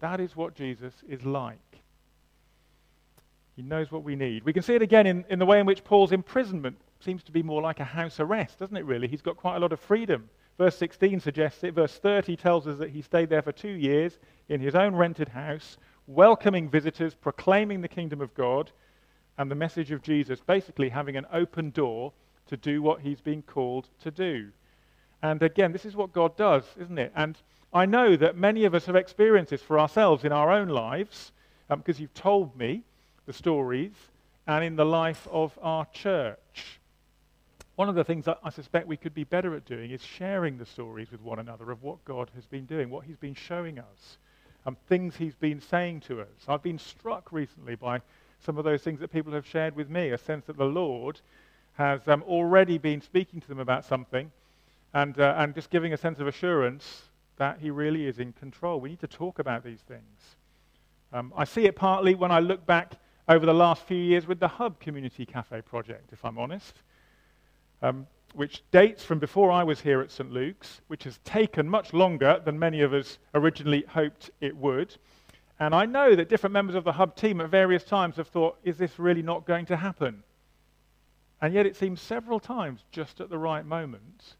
That 0.00 0.20
is 0.20 0.36
what 0.36 0.54
Jesus 0.54 0.92
is 1.08 1.24
like. 1.24 1.58
He 3.56 3.62
knows 3.62 3.90
what 3.90 4.04
we 4.04 4.16
need. 4.16 4.44
We 4.44 4.52
can 4.52 4.62
see 4.62 4.74
it 4.74 4.82
again 4.82 5.06
in, 5.06 5.24
in 5.30 5.38
the 5.38 5.46
way 5.46 5.58
in 5.60 5.66
which 5.66 5.82
Paul's 5.82 6.12
imprisonment 6.12 6.76
seems 7.00 7.22
to 7.24 7.32
be 7.32 7.42
more 7.42 7.62
like 7.62 7.80
a 7.80 7.84
house 7.84 8.20
arrest, 8.20 8.58
doesn't 8.58 8.76
it, 8.76 8.84
really? 8.84 9.08
He's 9.08 9.22
got 9.22 9.38
quite 9.38 9.56
a 9.56 9.60
lot 9.60 9.72
of 9.72 9.80
freedom. 9.80 10.28
Verse 10.58 10.76
16 10.76 11.20
suggests 11.20 11.64
it. 11.64 11.74
Verse 11.74 11.96
30 11.96 12.36
tells 12.36 12.66
us 12.66 12.78
that 12.78 12.90
he 12.90 13.00
stayed 13.00 13.30
there 13.30 13.42
for 13.42 13.52
two 13.52 13.70
years 13.70 14.18
in 14.50 14.60
his 14.60 14.74
own 14.74 14.94
rented 14.94 15.28
house, 15.28 15.78
welcoming 16.06 16.68
visitors, 16.68 17.14
proclaiming 17.14 17.80
the 17.80 17.88
kingdom 17.88 18.20
of 18.20 18.34
God 18.34 18.70
and 19.38 19.50
the 19.50 19.54
message 19.54 19.90
of 19.90 20.02
Jesus, 20.02 20.40
basically 20.40 20.88
having 20.88 21.16
an 21.16 21.26
open 21.32 21.70
door 21.70 22.12
to 22.46 22.56
do 22.56 22.82
what 22.82 23.00
he's 23.00 23.20
been 23.20 23.42
called 23.42 23.88
to 24.00 24.10
do. 24.10 24.48
And 25.22 25.42
again, 25.42 25.72
this 25.72 25.84
is 25.84 25.96
what 25.96 26.12
God 26.12 26.36
does, 26.36 26.64
isn't 26.80 26.98
it? 26.98 27.12
And 27.14 27.36
I 27.72 27.86
know 27.86 28.16
that 28.16 28.36
many 28.36 28.64
of 28.64 28.74
us 28.74 28.86
have 28.86 28.96
experienced 28.96 29.50
this 29.50 29.62
for 29.62 29.78
ourselves 29.78 30.24
in 30.24 30.32
our 30.32 30.50
own 30.52 30.68
lives, 30.68 31.32
um, 31.68 31.80
because 31.80 32.00
you've 32.00 32.14
told 32.14 32.56
me 32.56 32.82
the 33.26 33.32
stories, 33.32 33.92
and 34.46 34.64
in 34.64 34.76
the 34.76 34.84
life 34.84 35.26
of 35.30 35.58
our 35.60 35.86
church. 35.86 36.80
One 37.74 37.88
of 37.88 37.94
the 37.94 38.04
things 38.04 38.24
that 38.24 38.38
I 38.42 38.50
suspect 38.50 38.86
we 38.86 38.96
could 38.96 39.14
be 39.14 39.24
better 39.24 39.54
at 39.54 39.66
doing 39.66 39.90
is 39.90 40.02
sharing 40.02 40.56
the 40.56 40.64
stories 40.64 41.10
with 41.10 41.20
one 41.20 41.38
another 41.38 41.70
of 41.70 41.82
what 41.82 42.02
God 42.04 42.30
has 42.34 42.46
been 42.46 42.64
doing, 42.64 42.88
what 42.88 43.04
He's 43.04 43.18
been 43.18 43.34
showing 43.34 43.78
us, 43.78 44.18
um, 44.64 44.76
things 44.88 45.16
He's 45.16 45.34
been 45.34 45.60
saying 45.60 46.00
to 46.02 46.20
us. 46.22 46.28
I've 46.48 46.62
been 46.62 46.78
struck 46.78 47.32
recently 47.32 47.74
by 47.74 48.00
some 48.44 48.58
of 48.58 48.64
those 48.64 48.82
things 48.82 49.00
that 49.00 49.12
people 49.12 49.32
have 49.32 49.46
shared 49.46 49.76
with 49.76 49.90
me, 49.90 50.10
a 50.10 50.18
sense 50.18 50.44
that 50.46 50.56
the 50.56 50.64
Lord 50.64 51.20
has 51.74 52.06
um, 52.08 52.22
already 52.22 52.78
been 52.78 53.00
speaking 53.00 53.40
to 53.40 53.48
them 53.48 53.58
about 53.58 53.84
something 53.84 54.30
and, 54.94 55.18
uh, 55.20 55.34
and 55.38 55.54
just 55.54 55.70
giving 55.70 55.92
a 55.92 55.96
sense 55.96 56.20
of 56.20 56.26
assurance 56.26 57.02
that 57.36 57.58
He 57.60 57.70
really 57.70 58.06
is 58.06 58.18
in 58.18 58.32
control. 58.32 58.80
We 58.80 58.90
need 58.90 59.00
to 59.00 59.06
talk 59.06 59.38
about 59.38 59.64
these 59.64 59.80
things. 59.80 60.36
Um, 61.12 61.32
I 61.36 61.44
see 61.44 61.66
it 61.66 61.76
partly 61.76 62.14
when 62.14 62.30
I 62.30 62.40
look 62.40 62.66
back 62.66 62.94
over 63.28 63.44
the 63.44 63.54
last 63.54 63.82
few 63.82 63.96
years 63.96 64.26
with 64.26 64.40
the 64.40 64.48
Hub 64.48 64.78
Community 64.80 65.26
Cafe 65.26 65.60
project, 65.62 66.12
if 66.12 66.24
I'm 66.24 66.38
honest, 66.38 66.74
um, 67.82 68.06
which 68.34 68.62
dates 68.70 69.04
from 69.04 69.18
before 69.18 69.50
I 69.50 69.64
was 69.64 69.80
here 69.80 70.00
at 70.00 70.10
St. 70.10 70.30
Luke's, 70.30 70.80
which 70.88 71.04
has 71.04 71.18
taken 71.24 71.68
much 71.68 71.92
longer 71.92 72.40
than 72.44 72.58
many 72.58 72.82
of 72.82 72.92
us 72.92 73.18
originally 73.34 73.84
hoped 73.88 74.30
it 74.40 74.56
would. 74.56 74.96
And 75.58 75.74
I 75.74 75.86
know 75.86 76.14
that 76.14 76.28
different 76.28 76.52
members 76.52 76.76
of 76.76 76.84
the 76.84 76.92
Hub 76.92 77.16
team 77.16 77.40
at 77.40 77.48
various 77.48 77.84
times 77.84 78.16
have 78.16 78.28
thought, 78.28 78.58
is 78.62 78.76
this 78.76 78.98
really 78.98 79.22
not 79.22 79.46
going 79.46 79.66
to 79.66 79.76
happen? 79.76 80.22
And 81.40 81.54
yet 81.54 81.66
it 81.66 81.76
seems 81.76 82.00
several 82.00 82.40
times, 82.40 82.84
just 82.90 83.20
at 83.20 83.30
the 83.30 83.38
right 83.38 83.64
moment, 83.64 84.36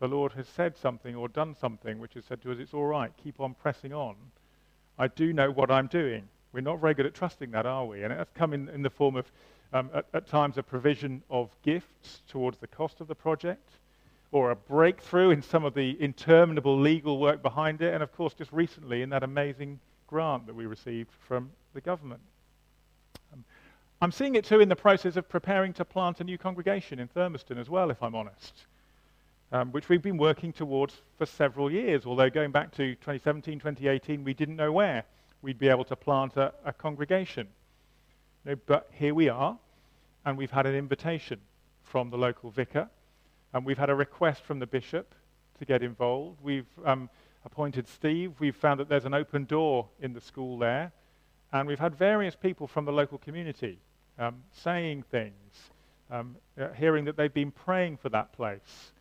the 0.00 0.08
Lord 0.08 0.32
has 0.32 0.48
said 0.48 0.76
something 0.76 1.14
or 1.14 1.28
done 1.28 1.54
something 1.54 1.98
which 1.98 2.14
has 2.14 2.24
said 2.24 2.42
to 2.42 2.52
us, 2.52 2.58
it's 2.58 2.74
all 2.74 2.86
right, 2.86 3.12
keep 3.22 3.40
on 3.40 3.54
pressing 3.54 3.92
on. 3.92 4.16
I 4.98 5.08
do 5.08 5.32
know 5.32 5.50
what 5.50 5.70
I'm 5.70 5.86
doing. 5.86 6.28
We're 6.52 6.60
not 6.60 6.80
very 6.80 6.94
good 6.94 7.06
at 7.06 7.14
trusting 7.14 7.50
that, 7.52 7.64
are 7.66 7.86
we? 7.86 8.02
And 8.02 8.12
it's 8.12 8.30
come 8.34 8.52
in, 8.52 8.68
in 8.70 8.82
the 8.82 8.90
form 8.90 9.16
of, 9.16 9.30
um, 9.72 9.90
at, 9.94 10.06
at 10.12 10.26
times, 10.26 10.58
a 10.58 10.62
provision 10.62 11.22
of 11.30 11.50
gifts 11.62 12.22
towards 12.28 12.58
the 12.58 12.66
cost 12.66 13.00
of 13.00 13.08
the 13.08 13.14
project, 13.14 13.70
or 14.32 14.50
a 14.50 14.56
breakthrough 14.56 15.30
in 15.30 15.42
some 15.42 15.64
of 15.64 15.74
the 15.74 15.96
interminable 16.02 16.78
legal 16.78 17.18
work 17.18 17.42
behind 17.42 17.80
it, 17.82 17.94
and 17.94 18.02
of 18.02 18.12
course, 18.12 18.34
just 18.34 18.52
recently 18.52 19.02
in 19.02 19.10
that 19.10 19.22
amazing 19.22 19.78
grant 20.10 20.44
that 20.46 20.54
we 20.54 20.66
received 20.66 21.08
from 21.26 21.50
the 21.72 21.80
government. 21.80 22.20
Um, 23.32 23.44
I'm 24.02 24.10
seeing 24.10 24.34
it 24.34 24.44
too 24.44 24.60
in 24.60 24.68
the 24.68 24.76
process 24.76 25.16
of 25.16 25.28
preparing 25.28 25.72
to 25.74 25.84
plant 25.84 26.20
a 26.20 26.24
new 26.24 26.36
congregation 26.36 26.98
in 26.98 27.06
Thurmaston 27.06 27.58
as 27.58 27.70
well, 27.70 27.90
if 27.90 28.02
I'm 28.02 28.16
honest, 28.16 28.66
um, 29.52 29.70
which 29.70 29.88
we've 29.88 30.02
been 30.02 30.18
working 30.18 30.52
towards 30.52 31.00
for 31.16 31.26
several 31.26 31.70
years, 31.70 32.06
although 32.06 32.28
going 32.28 32.50
back 32.50 32.72
to 32.72 32.96
2017, 32.96 33.60
2018, 33.60 34.24
we 34.24 34.34
didn't 34.34 34.56
know 34.56 34.72
where 34.72 35.04
we'd 35.42 35.60
be 35.60 35.68
able 35.68 35.84
to 35.84 35.94
plant 35.94 36.36
a, 36.36 36.52
a 36.64 36.72
congregation. 36.72 37.46
You 38.44 38.52
know, 38.52 38.60
but 38.66 38.90
here 38.92 39.14
we 39.14 39.28
are, 39.28 39.56
and 40.24 40.36
we've 40.36 40.50
had 40.50 40.66
an 40.66 40.74
invitation 40.74 41.38
from 41.84 42.10
the 42.10 42.18
local 42.18 42.50
vicar, 42.50 42.88
and 43.52 43.64
we've 43.64 43.78
had 43.78 43.90
a 43.90 43.94
request 43.94 44.42
from 44.42 44.58
the 44.58 44.66
bishop 44.66 45.14
to 45.60 45.64
get 45.64 45.84
involved. 45.84 46.38
We've 46.42 46.66
um, 46.84 47.08
appointed 47.44 47.88
Steve. 47.88 48.34
We've 48.38 48.56
found 48.56 48.80
that 48.80 48.88
there's 48.88 49.04
an 49.04 49.14
open 49.14 49.44
door 49.44 49.88
in 50.00 50.12
the 50.12 50.20
school 50.20 50.58
there, 50.58 50.92
and 51.52 51.66
we've 51.66 51.78
had 51.78 51.94
various 51.94 52.36
people 52.36 52.66
from 52.66 52.84
the 52.84 52.92
local 52.92 53.18
community 53.18 53.78
um, 54.18 54.42
saying 54.52 55.04
things, 55.10 55.70
um, 56.10 56.36
uh, 56.60 56.68
hearing 56.72 57.04
that 57.06 57.16
they've 57.16 57.32
been 57.32 57.50
praying 57.50 57.96
for 57.96 58.08
that 58.10 58.32
place. 58.32 58.92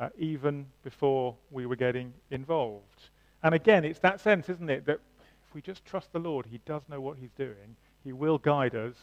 Uh, 0.00 0.10
even 0.16 0.64
before 0.84 1.34
we 1.50 1.66
were 1.66 1.74
getting 1.74 2.14
involved. 2.30 3.10
And 3.42 3.52
again, 3.52 3.84
it's 3.84 3.98
that 3.98 4.20
sense, 4.20 4.48
isn't 4.48 4.70
it, 4.70 4.86
that 4.86 5.00
if 5.48 5.54
we 5.54 5.60
just 5.60 5.84
trust 5.84 6.12
the 6.12 6.20
Lord, 6.20 6.46
He 6.46 6.60
does 6.64 6.82
know 6.88 7.00
what 7.00 7.18
He's 7.18 7.32
doing. 7.32 7.74
He 8.04 8.12
will 8.12 8.38
guide 8.38 8.76
us 8.76 8.94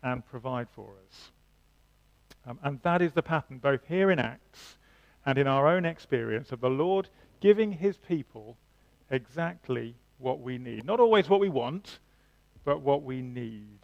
and 0.00 0.24
provide 0.24 0.68
for 0.70 0.90
us. 1.08 1.32
Um, 2.46 2.60
and 2.62 2.80
that 2.82 3.02
is 3.02 3.14
the 3.14 3.22
pattern, 3.22 3.58
both 3.58 3.80
here 3.88 4.12
in 4.12 4.20
Acts 4.20 4.78
and 5.26 5.38
in 5.38 5.48
our 5.48 5.66
own 5.66 5.84
experience, 5.84 6.52
of 6.52 6.60
the 6.60 6.70
Lord 6.70 7.08
giving 7.40 7.72
His 7.72 7.96
people 7.96 8.56
exactly 9.10 9.94
what 10.18 10.40
we 10.40 10.58
need. 10.58 10.84
Not 10.84 11.00
always 11.00 11.28
what 11.28 11.40
we 11.40 11.48
want, 11.48 11.98
but 12.64 12.80
what 12.80 13.02
we 13.02 13.22
need. 13.22 13.78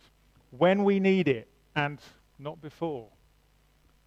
When 0.50 0.84
we 0.84 1.00
need 1.00 1.28
it, 1.28 1.48
and 1.76 1.98
not 2.38 2.60
before. 2.60 3.08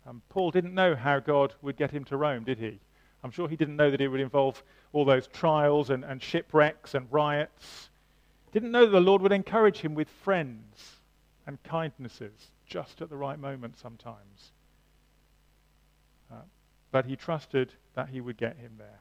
Um, 0.06 0.22
Paul 0.30 0.52
didn't 0.52 0.74
know 0.74 0.96
how 0.96 1.20
God 1.20 1.54
would 1.62 1.76
get 1.76 1.92
him 1.92 2.04
to 2.06 2.18
Rome, 2.18 2.44
did 2.44 2.60
he? 2.60 2.80
I'm 3.24 3.32
sure 3.32 3.50
he 3.50 3.56
didn't 3.56 3.76
know 3.76 3.92
that 3.92 4.00
it 4.00 4.08
would 4.08 4.22
involve 4.22 4.64
all 4.94 5.04
those 5.04 5.28
trials 5.28 5.90
and, 5.90 6.06
and 6.06 6.22
shipwrecks 6.22 6.94
and 6.94 7.12
riots. 7.12 7.90
Didn't 8.54 8.72
know 8.72 8.86
that 8.86 8.92
the 8.92 9.02
Lord 9.02 9.22
would 9.22 9.32
encourage 9.32 9.80
him 9.80 9.96
with 9.96 10.08
friends 10.10 11.00
and 11.46 11.62
kindnesses 11.64 12.52
just 12.66 13.02
at 13.02 13.10
the 13.10 13.18
right 13.18 13.40
moment 13.40 13.78
sometimes. 13.78 14.52
Uh, 16.32 16.42
but 16.92 17.06
he 17.06 17.16
trusted 17.16 17.74
that 17.96 18.10
he 18.10 18.22
would 18.22 18.38
get 18.38 18.58
him 18.58 18.74
there. 18.78 19.00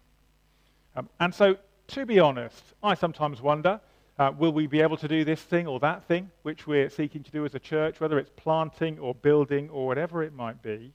Um, 0.97 1.09
and 1.21 1.35
so, 1.35 1.57
to 1.89 2.07
be 2.07 2.19
honest, 2.19 2.63
I 2.83 2.95
sometimes 2.95 3.43
wonder 3.43 3.81
uh, 4.19 4.33
will 4.37 4.53
we 4.53 4.67
be 4.67 4.81
able 4.81 4.97
to 4.97 5.09
do 5.09 5.25
this 5.25 5.43
thing 5.43 5.67
or 5.67 5.79
that 5.81 6.05
thing, 6.05 6.31
which 6.43 6.67
we're 6.67 6.89
seeking 6.89 7.23
to 7.23 7.31
do 7.31 7.45
as 7.45 7.55
a 7.55 7.59
church, 7.59 8.01
whether 8.01 8.19
it's 8.19 8.31
planting 8.35 8.99
or 8.99 9.15
building 9.15 9.69
or 9.69 9.87
whatever 9.87 10.23
it 10.23 10.33
might 10.33 10.63
be? 10.63 10.93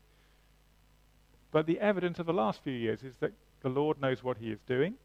But 1.52 1.68
the 1.68 1.80
evidence 1.80 2.18
of 2.18 2.26
the 2.26 2.34
last 2.34 2.64
few 2.64 2.74
years 2.74 3.04
is 3.04 3.16
that 3.18 3.34
the 3.62 3.70
Lord 3.70 4.02
knows 4.02 4.24
what 4.24 4.38
he 4.38 4.52
is 4.52 4.60
doing. 4.66 4.96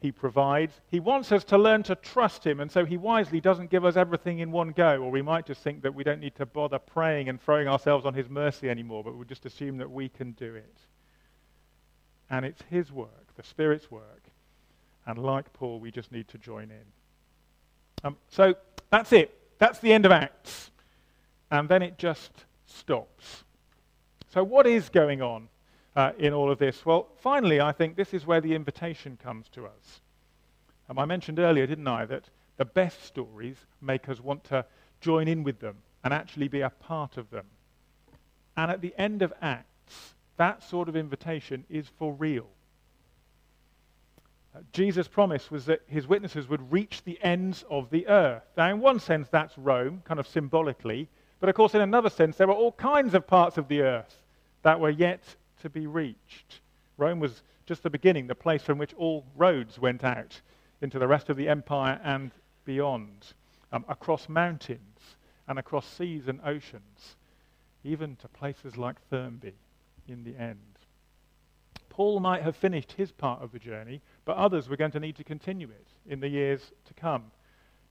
He 0.00 0.12
provides. 0.12 0.80
He 0.90 1.00
wants 1.00 1.32
us 1.32 1.42
to 1.44 1.58
learn 1.58 1.82
to 1.84 1.96
trust 1.96 2.46
him, 2.46 2.60
and 2.60 2.70
so 2.70 2.84
he 2.84 2.96
wisely 2.96 3.40
doesn't 3.40 3.70
give 3.70 3.84
us 3.84 3.96
everything 3.96 4.38
in 4.38 4.52
one 4.52 4.70
go, 4.70 5.02
or 5.02 5.10
we 5.10 5.22
might 5.22 5.44
just 5.44 5.60
think 5.62 5.82
that 5.82 5.92
we 5.92 6.04
don't 6.04 6.20
need 6.20 6.36
to 6.36 6.46
bother 6.46 6.78
praying 6.78 7.28
and 7.28 7.42
throwing 7.42 7.66
ourselves 7.66 8.06
on 8.06 8.14
his 8.14 8.28
mercy 8.28 8.70
anymore, 8.70 9.02
but 9.02 9.16
we 9.16 9.24
just 9.24 9.44
assume 9.44 9.78
that 9.78 9.90
we 9.90 10.08
can 10.08 10.32
do 10.32 10.54
it. 10.54 10.78
And 12.30 12.46
it's 12.46 12.62
his 12.70 12.92
work, 12.92 13.27
the 13.38 13.44
Spirit's 13.44 13.90
work. 13.90 14.24
And 15.06 15.16
like 15.16 15.50
Paul, 15.54 15.80
we 15.80 15.90
just 15.90 16.12
need 16.12 16.28
to 16.28 16.38
join 16.38 16.64
in. 16.64 16.84
Um, 18.04 18.16
so 18.28 18.54
that's 18.90 19.12
it. 19.12 19.34
That's 19.58 19.78
the 19.78 19.92
end 19.92 20.04
of 20.04 20.12
Acts. 20.12 20.70
And 21.50 21.66
then 21.68 21.80
it 21.80 21.96
just 21.96 22.30
stops. 22.66 23.44
So, 24.30 24.44
what 24.44 24.66
is 24.66 24.90
going 24.90 25.22
on 25.22 25.48
uh, 25.96 26.12
in 26.18 26.34
all 26.34 26.50
of 26.50 26.58
this? 26.58 26.84
Well, 26.84 27.08
finally, 27.16 27.60
I 27.60 27.72
think 27.72 27.96
this 27.96 28.12
is 28.12 28.26
where 28.26 28.42
the 28.42 28.54
invitation 28.54 29.16
comes 29.22 29.48
to 29.50 29.64
us. 29.64 30.02
Um, 30.90 30.98
I 30.98 31.06
mentioned 31.06 31.38
earlier, 31.38 31.66
didn't 31.66 31.88
I, 31.88 32.04
that 32.04 32.24
the 32.58 32.66
best 32.66 33.04
stories 33.04 33.56
make 33.80 34.08
us 34.08 34.20
want 34.20 34.44
to 34.44 34.66
join 35.00 35.28
in 35.28 35.42
with 35.44 35.60
them 35.60 35.76
and 36.04 36.12
actually 36.12 36.48
be 36.48 36.60
a 36.60 36.70
part 36.70 37.16
of 37.16 37.30
them. 37.30 37.46
And 38.56 38.70
at 38.70 38.82
the 38.82 38.94
end 38.98 39.22
of 39.22 39.32
Acts, 39.40 40.14
that 40.36 40.62
sort 40.62 40.88
of 40.88 40.96
invitation 40.96 41.64
is 41.70 41.88
for 41.88 42.12
real. 42.12 42.48
Jesus' 44.72 45.08
promise 45.08 45.50
was 45.50 45.66
that 45.66 45.82
his 45.86 46.06
witnesses 46.06 46.48
would 46.48 46.72
reach 46.72 47.04
the 47.04 47.18
ends 47.22 47.64
of 47.70 47.90
the 47.90 48.06
earth. 48.08 48.44
Now, 48.56 48.70
in 48.70 48.80
one 48.80 48.98
sense, 48.98 49.28
that's 49.28 49.56
Rome, 49.58 50.02
kind 50.04 50.18
of 50.18 50.26
symbolically. 50.26 51.08
But 51.40 51.48
of 51.48 51.54
course, 51.54 51.74
in 51.74 51.80
another 51.80 52.10
sense, 52.10 52.36
there 52.36 52.46
were 52.46 52.54
all 52.54 52.72
kinds 52.72 53.14
of 53.14 53.26
parts 53.26 53.58
of 53.58 53.68
the 53.68 53.82
earth 53.82 54.22
that 54.62 54.80
were 54.80 54.90
yet 54.90 55.22
to 55.62 55.70
be 55.70 55.86
reached. 55.86 56.60
Rome 56.96 57.20
was 57.20 57.42
just 57.66 57.82
the 57.82 57.90
beginning, 57.90 58.26
the 58.26 58.34
place 58.34 58.62
from 58.62 58.78
which 58.78 58.94
all 58.94 59.24
roads 59.36 59.78
went 59.78 60.02
out 60.02 60.40
into 60.80 60.98
the 60.98 61.06
rest 61.06 61.28
of 61.28 61.36
the 61.36 61.48
empire 61.48 62.00
and 62.02 62.32
beyond, 62.64 63.34
um, 63.72 63.84
across 63.88 64.28
mountains 64.28 65.16
and 65.46 65.58
across 65.58 65.86
seas 65.86 66.28
and 66.28 66.40
oceans, 66.44 67.16
even 67.84 68.16
to 68.16 68.28
places 68.28 68.76
like 68.76 68.96
Thurnby 69.10 69.52
in 70.08 70.24
the 70.24 70.36
end. 70.36 70.58
Paul 71.88 72.20
might 72.20 72.42
have 72.42 72.56
finished 72.56 72.92
his 72.92 73.10
part 73.10 73.42
of 73.42 73.52
the 73.52 73.58
journey, 73.58 74.00
but 74.28 74.36
others 74.36 74.68
were 74.68 74.76
going 74.76 74.90
to 74.90 75.00
need 75.00 75.16
to 75.16 75.24
continue 75.24 75.70
it 75.70 75.86
in 76.06 76.20
the 76.20 76.28
years 76.28 76.60
to 76.84 76.92
come. 76.92 77.24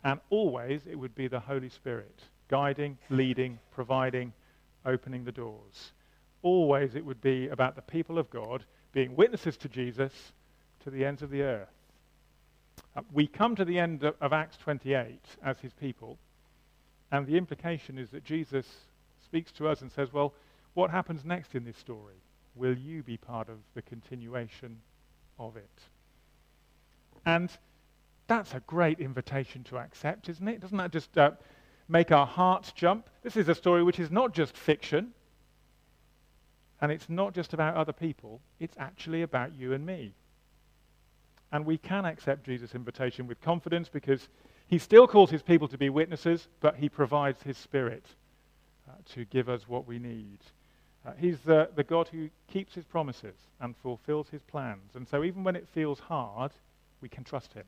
And 0.03 0.19
always 0.29 0.85
it 0.85 0.93
would 0.93 1.15
be 1.15 1.27
the 1.27 1.39
Holy 1.39 1.67
Spirit 1.67 2.21
guiding, 2.47 2.99
leading, 3.09 3.57
providing, 3.71 4.31
opening 4.85 5.25
the 5.25 5.31
doors. 5.31 5.93
Always 6.43 6.93
it 6.93 7.03
would 7.03 7.21
be 7.21 7.47
about 7.47 7.75
the 7.75 7.81
people 7.81 8.19
of 8.19 8.29
God 8.29 8.63
being 8.93 9.15
witnesses 9.15 9.57
to 9.57 9.67
Jesus 9.67 10.13
to 10.83 10.91
the 10.91 11.03
ends 11.03 11.23
of 11.23 11.31
the 11.31 11.41
earth. 11.41 11.73
Uh, 12.95 13.01
we 13.11 13.25
come 13.25 13.55
to 13.55 13.65
the 13.65 13.79
end 13.79 14.03
of, 14.03 14.13
of 14.21 14.31
Acts 14.31 14.57
28 14.57 15.19
as 15.43 15.57
his 15.57 15.73
people, 15.73 16.19
and 17.11 17.25
the 17.25 17.37
implication 17.37 17.97
is 17.97 18.11
that 18.11 18.23
Jesus 18.23 18.67
speaks 19.25 19.51
to 19.53 19.67
us 19.67 19.81
and 19.81 19.91
says, 19.91 20.13
Well, 20.13 20.35
what 20.75 20.91
happens 20.91 21.25
next 21.25 21.55
in 21.55 21.65
this 21.65 21.77
story? 21.77 22.21
Will 22.53 22.77
you 22.77 23.01
be 23.01 23.17
part 23.17 23.49
of 23.49 23.57
the 23.73 23.81
continuation 23.81 24.77
of 25.39 25.57
it? 25.57 25.81
And 27.25 27.49
that's 28.27 28.53
a 28.53 28.59
great 28.61 28.99
invitation 28.99 29.63
to 29.65 29.77
accept, 29.77 30.29
isn't 30.29 30.47
it? 30.47 30.59
Doesn't 30.59 30.77
that 30.77 30.91
just 30.91 31.17
uh, 31.17 31.31
make 31.87 32.11
our 32.11 32.25
hearts 32.25 32.71
jump. 32.71 33.09
This 33.23 33.37
is 33.37 33.49
a 33.49 33.55
story 33.55 33.83
which 33.83 33.99
is 33.99 34.11
not 34.11 34.33
just 34.33 34.57
fiction, 34.57 35.13
and 36.81 36.91
it's 36.91 37.09
not 37.09 37.33
just 37.33 37.53
about 37.53 37.75
other 37.75 37.93
people, 37.93 38.41
it's 38.59 38.75
actually 38.77 39.21
about 39.21 39.53
you 39.55 39.73
and 39.73 39.85
me. 39.85 40.13
And 41.51 41.65
we 41.65 41.77
can 41.77 42.05
accept 42.05 42.45
Jesus' 42.45 42.75
invitation 42.75 43.25
with 43.25 43.41
confidence 43.41 43.89
because 43.89 44.27
he 44.67 44.77
still 44.77 45.07
calls 45.07 45.29
his 45.29 45.41
people 45.41 45.67
to 45.69 45.77
be 45.77 45.89
witnesses, 45.89 46.47
but 46.59 46.75
he 46.75 46.89
provides 46.89 47.41
his 47.41 47.57
spirit 47.57 48.05
uh, 48.87 48.93
to 49.13 49.23
give 49.25 49.47
us 49.47 49.67
what 49.67 49.87
we 49.87 49.97
need. 49.97 50.39
Uh, 51.05 51.11
he's 51.17 51.39
the, 51.39 51.69
the 51.75 51.85
God 51.85 52.09
who 52.09 52.29
keeps 52.51 52.75
his 52.75 52.83
promises 52.83 53.35
and 53.61 53.77
fulfills 53.77 54.27
his 54.29 54.41
plans. 54.43 54.95
And 54.95 55.07
so 55.07 55.23
even 55.23 55.45
when 55.45 55.55
it 55.55 55.67
feels 55.73 55.99
hard, 55.99 56.51
we 57.01 57.09
can 57.09 57.23
trust 57.23 57.53
him. 57.53 57.65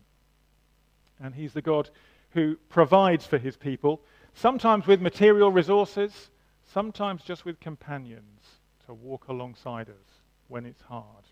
And 1.19 1.35
he's 1.35 1.53
the 1.53 1.61
God 1.61 1.89
who 2.31 2.55
provides 2.69 3.25
for 3.25 3.37
his 3.37 3.57
people, 3.57 4.01
sometimes 4.33 4.87
with 4.87 5.01
material 5.01 5.51
resources, 5.51 6.29
sometimes 6.71 7.23
just 7.23 7.45
with 7.45 7.59
companions 7.59 8.41
to 8.85 8.93
walk 8.93 9.27
alongside 9.27 9.89
us 9.89 10.21
when 10.47 10.65
it's 10.65 10.81
hard. 10.81 11.25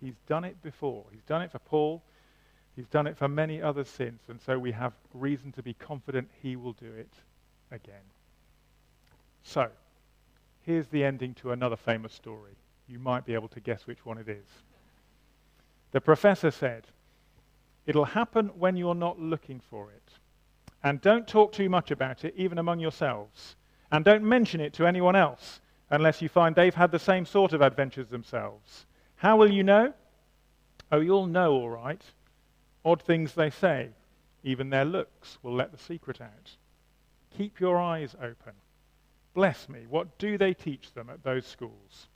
He's 0.00 0.16
done 0.26 0.44
it 0.44 0.60
before. 0.62 1.04
He's 1.12 1.22
done 1.22 1.42
it 1.42 1.52
for 1.52 1.60
Paul. 1.60 2.02
He's 2.74 2.88
done 2.88 3.06
it 3.06 3.16
for 3.16 3.28
many 3.28 3.60
others 3.60 3.88
since. 3.88 4.22
And 4.28 4.40
so 4.40 4.58
we 4.58 4.72
have 4.72 4.92
reason 5.14 5.52
to 5.52 5.62
be 5.62 5.74
confident 5.74 6.28
he 6.42 6.56
will 6.56 6.72
do 6.72 6.90
it 6.92 7.12
again. 7.70 8.02
So, 9.44 9.68
here's 10.62 10.88
the 10.88 11.04
ending 11.04 11.34
to 11.34 11.52
another 11.52 11.76
famous 11.76 12.12
story. 12.12 12.52
You 12.88 12.98
might 12.98 13.24
be 13.24 13.34
able 13.34 13.48
to 13.48 13.60
guess 13.60 13.86
which 13.86 14.04
one 14.04 14.18
it 14.18 14.28
is. 14.28 14.46
The 15.92 16.00
professor 16.00 16.50
said, 16.50 16.86
It'll 17.86 18.04
happen 18.04 18.48
when 18.58 18.76
you're 18.76 18.94
not 18.94 19.20
looking 19.20 19.60
for 19.60 19.90
it. 19.90 20.12
And 20.82 21.00
don't 21.00 21.28
talk 21.28 21.52
too 21.52 21.68
much 21.68 21.90
about 21.90 22.24
it, 22.24 22.34
even 22.36 22.58
among 22.58 22.80
yourselves. 22.80 23.56
And 23.90 24.04
don't 24.04 24.24
mention 24.24 24.60
it 24.60 24.72
to 24.74 24.86
anyone 24.86 25.16
else 25.16 25.60
unless 25.90 26.22
you 26.22 26.28
find 26.28 26.54
they've 26.54 26.74
had 26.74 26.90
the 26.90 26.98
same 26.98 27.26
sort 27.26 27.52
of 27.52 27.60
adventures 27.60 28.08
themselves. 28.08 28.86
How 29.16 29.36
will 29.36 29.50
you 29.50 29.62
know? 29.62 29.92
Oh, 30.90 31.00
you'll 31.00 31.26
know, 31.26 31.52
all 31.52 31.70
right. 31.70 32.02
Odd 32.84 33.02
things 33.02 33.34
they 33.34 33.50
say, 33.50 33.90
even 34.42 34.70
their 34.70 34.84
looks 34.84 35.38
will 35.42 35.54
let 35.54 35.70
the 35.70 35.78
secret 35.78 36.20
out. 36.20 36.56
Keep 37.36 37.60
your 37.60 37.78
eyes 37.78 38.16
open. 38.20 38.54
Bless 39.34 39.68
me, 39.68 39.86
what 39.88 40.18
do 40.18 40.36
they 40.36 40.54
teach 40.54 40.92
them 40.92 41.08
at 41.08 41.22
those 41.22 41.46
schools? 41.46 42.08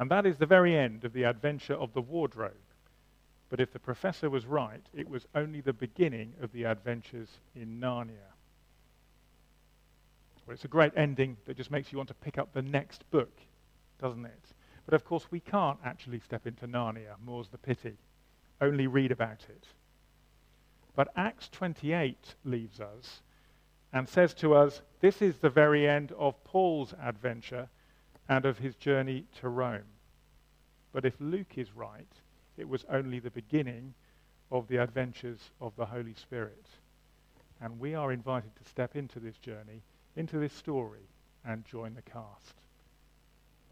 And 0.00 0.10
that 0.10 0.24
is 0.24 0.38
the 0.38 0.46
very 0.46 0.74
end 0.74 1.04
of 1.04 1.12
the 1.12 1.24
adventure 1.24 1.74
of 1.74 1.92
the 1.92 2.00
wardrobe. 2.00 2.54
But 3.50 3.60
if 3.60 3.70
the 3.70 3.78
professor 3.78 4.30
was 4.30 4.46
right, 4.46 4.86
it 4.94 5.06
was 5.06 5.26
only 5.34 5.60
the 5.60 5.74
beginning 5.74 6.32
of 6.40 6.52
the 6.52 6.64
adventures 6.64 7.28
in 7.54 7.78
Narnia. 7.78 8.32
Well, 10.46 10.54
it's 10.54 10.64
a 10.64 10.68
great 10.68 10.94
ending 10.96 11.36
that 11.44 11.58
just 11.58 11.70
makes 11.70 11.92
you 11.92 11.98
want 11.98 12.08
to 12.08 12.14
pick 12.14 12.38
up 12.38 12.54
the 12.54 12.62
next 12.62 13.08
book, 13.10 13.40
doesn't 14.00 14.24
it? 14.24 14.54
But 14.86 14.94
of 14.94 15.04
course, 15.04 15.26
we 15.30 15.40
can't 15.40 15.78
actually 15.84 16.20
step 16.20 16.46
into 16.46 16.66
Narnia, 16.66 17.16
more's 17.22 17.48
the 17.48 17.58
pity. 17.58 17.98
Only 18.58 18.86
read 18.86 19.12
about 19.12 19.44
it. 19.50 19.66
But 20.96 21.08
Acts 21.14 21.50
28 21.50 22.36
leaves 22.46 22.80
us 22.80 23.20
and 23.92 24.08
says 24.08 24.32
to 24.34 24.54
us, 24.54 24.80
this 25.00 25.20
is 25.20 25.36
the 25.36 25.50
very 25.50 25.86
end 25.86 26.12
of 26.12 26.42
Paul's 26.42 26.94
adventure 27.02 27.68
and 28.30 28.46
of 28.46 28.58
his 28.58 28.76
journey 28.76 29.24
to 29.40 29.48
Rome. 29.48 29.82
But 30.92 31.04
if 31.04 31.14
Luke 31.18 31.54
is 31.58 31.74
right, 31.74 32.06
it 32.56 32.68
was 32.68 32.84
only 32.88 33.18
the 33.18 33.30
beginning 33.30 33.92
of 34.52 34.68
the 34.68 34.76
adventures 34.76 35.50
of 35.60 35.74
the 35.76 35.84
Holy 35.84 36.14
Spirit. 36.14 36.64
And 37.60 37.80
we 37.80 37.96
are 37.96 38.12
invited 38.12 38.54
to 38.54 38.70
step 38.70 38.94
into 38.94 39.18
this 39.18 39.36
journey, 39.38 39.82
into 40.14 40.38
this 40.38 40.52
story, 40.52 41.08
and 41.44 41.64
join 41.64 41.94
the 41.94 42.02
cast. 42.02 42.54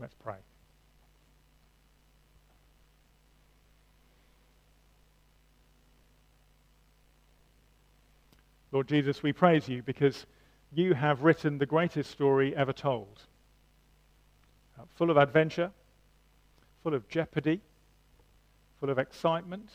Let's 0.00 0.14
pray. 0.14 0.34
Lord 8.72 8.88
Jesus, 8.88 9.22
we 9.22 9.32
praise 9.32 9.68
you 9.68 9.84
because 9.84 10.26
you 10.72 10.94
have 10.94 11.22
written 11.22 11.58
the 11.58 11.64
greatest 11.64 12.10
story 12.10 12.56
ever 12.56 12.72
told. 12.72 13.22
Uh, 14.78 14.82
full 14.94 15.10
of 15.10 15.16
adventure, 15.16 15.70
full 16.82 16.94
of 16.94 17.08
jeopardy, 17.08 17.60
full 18.78 18.90
of 18.90 18.98
excitement, 18.98 19.70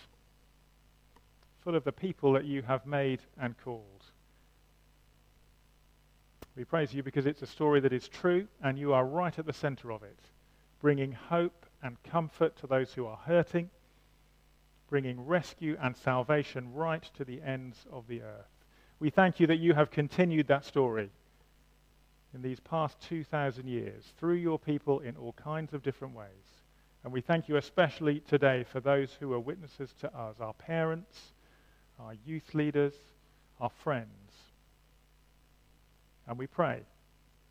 full 1.62 1.76
of 1.76 1.84
the 1.84 1.92
people 1.92 2.32
that 2.34 2.46
you 2.46 2.62
have 2.62 2.86
made 2.86 3.20
and 3.40 3.58
called. 3.58 4.06
We 6.56 6.64
praise 6.64 6.94
you 6.94 7.04
because 7.04 7.26
it's 7.26 7.42
a 7.42 7.48
story 7.48 7.80
that 7.82 7.92
is 7.92 8.08
true 8.08 8.48
and 8.62 8.78
you 8.78 8.94
are 8.94 9.06
right 9.06 9.38
at 9.38 9.46
the 9.46 9.54
center 9.54 9.92
of 9.92 10.04
it, 10.04 10.20
bringing 10.80 11.12
hope 11.12 11.66
and 11.82 12.02
comfort 12.04 12.56
to 12.58 12.68
those 12.68 12.94
who 12.94 13.06
are 13.06 13.18
hurting, 13.18 13.70
bringing 14.90 15.26
rescue 15.26 15.76
and 15.82 15.98
salvation 15.98 16.72
right 16.74 17.04
to 17.16 17.26
the 17.26 17.42
ends 17.42 17.86
of 17.92 18.08
the 18.08 18.22
earth. 18.22 18.48
We 19.00 19.10
thank 19.10 19.40
you 19.40 19.48
that 19.48 19.58
you 19.58 19.74
have 19.74 19.92
continued 19.92 20.48
that 20.48 20.64
story 20.64 21.10
in 22.34 22.42
these 22.42 22.60
past 22.60 23.00
2,000 23.02 23.68
years 23.68 24.14
through 24.18 24.36
your 24.36 24.60
people 24.60 25.00
in 25.00 25.16
all 25.16 25.34
kinds 25.34 25.74
of 25.74 25.84
different 25.84 26.16
ways. 26.16 26.28
And 27.04 27.12
we 27.12 27.22
thank 27.22 27.48
you 27.48 27.58
especially 27.58 28.22
today 28.22 28.64
for 28.64 28.80
those 28.80 29.16
who 29.20 29.34
are 29.34 29.40
witnesses 29.40 29.94
to 30.00 30.18
us, 30.18 30.38
our 30.40 30.54
parents, 30.54 31.34
our 32.00 32.14
youth 32.26 32.54
leaders, 32.54 32.94
our 33.60 33.70
friends. 33.84 34.08
And 36.28 36.38
we 36.38 36.48
pray 36.48 36.82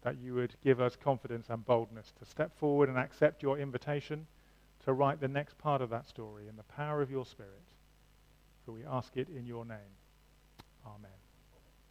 that 0.02 0.18
you 0.18 0.34
would 0.34 0.54
give 0.64 0.80
us 0.80 0.96
confidence 0.96 1.46
and 1.48 1.64
boldness 1.64 2.12
to 2.18 2.24
step 2.24 2.58
forward 2.58 2.88
and 2.88 2.98
accept 2.98 3.42
your 3.42 3.58
invitation 3.58 4.26
to 4.84 4.92
write 4.92 5.20
the 5.20 5.28
next 5.28 5.58
part 5.58 5.80
of 5.80 5.90
that 5.90 6.08
story 6.08 6.48
in 6.48 6.56
the 6.56 6.62
power 6.64 7.02
of 7.02 7.10
your 7.10 7.24
Spirit. 7.24 7.62
For 8.64 8.72
we 8.72 8.84
ask 8.84 9.16
it 9.16 9.28
in 9.28 9.46
your 9.46 9.64
name. 9.64 9.78
Amen. 10.86 11.21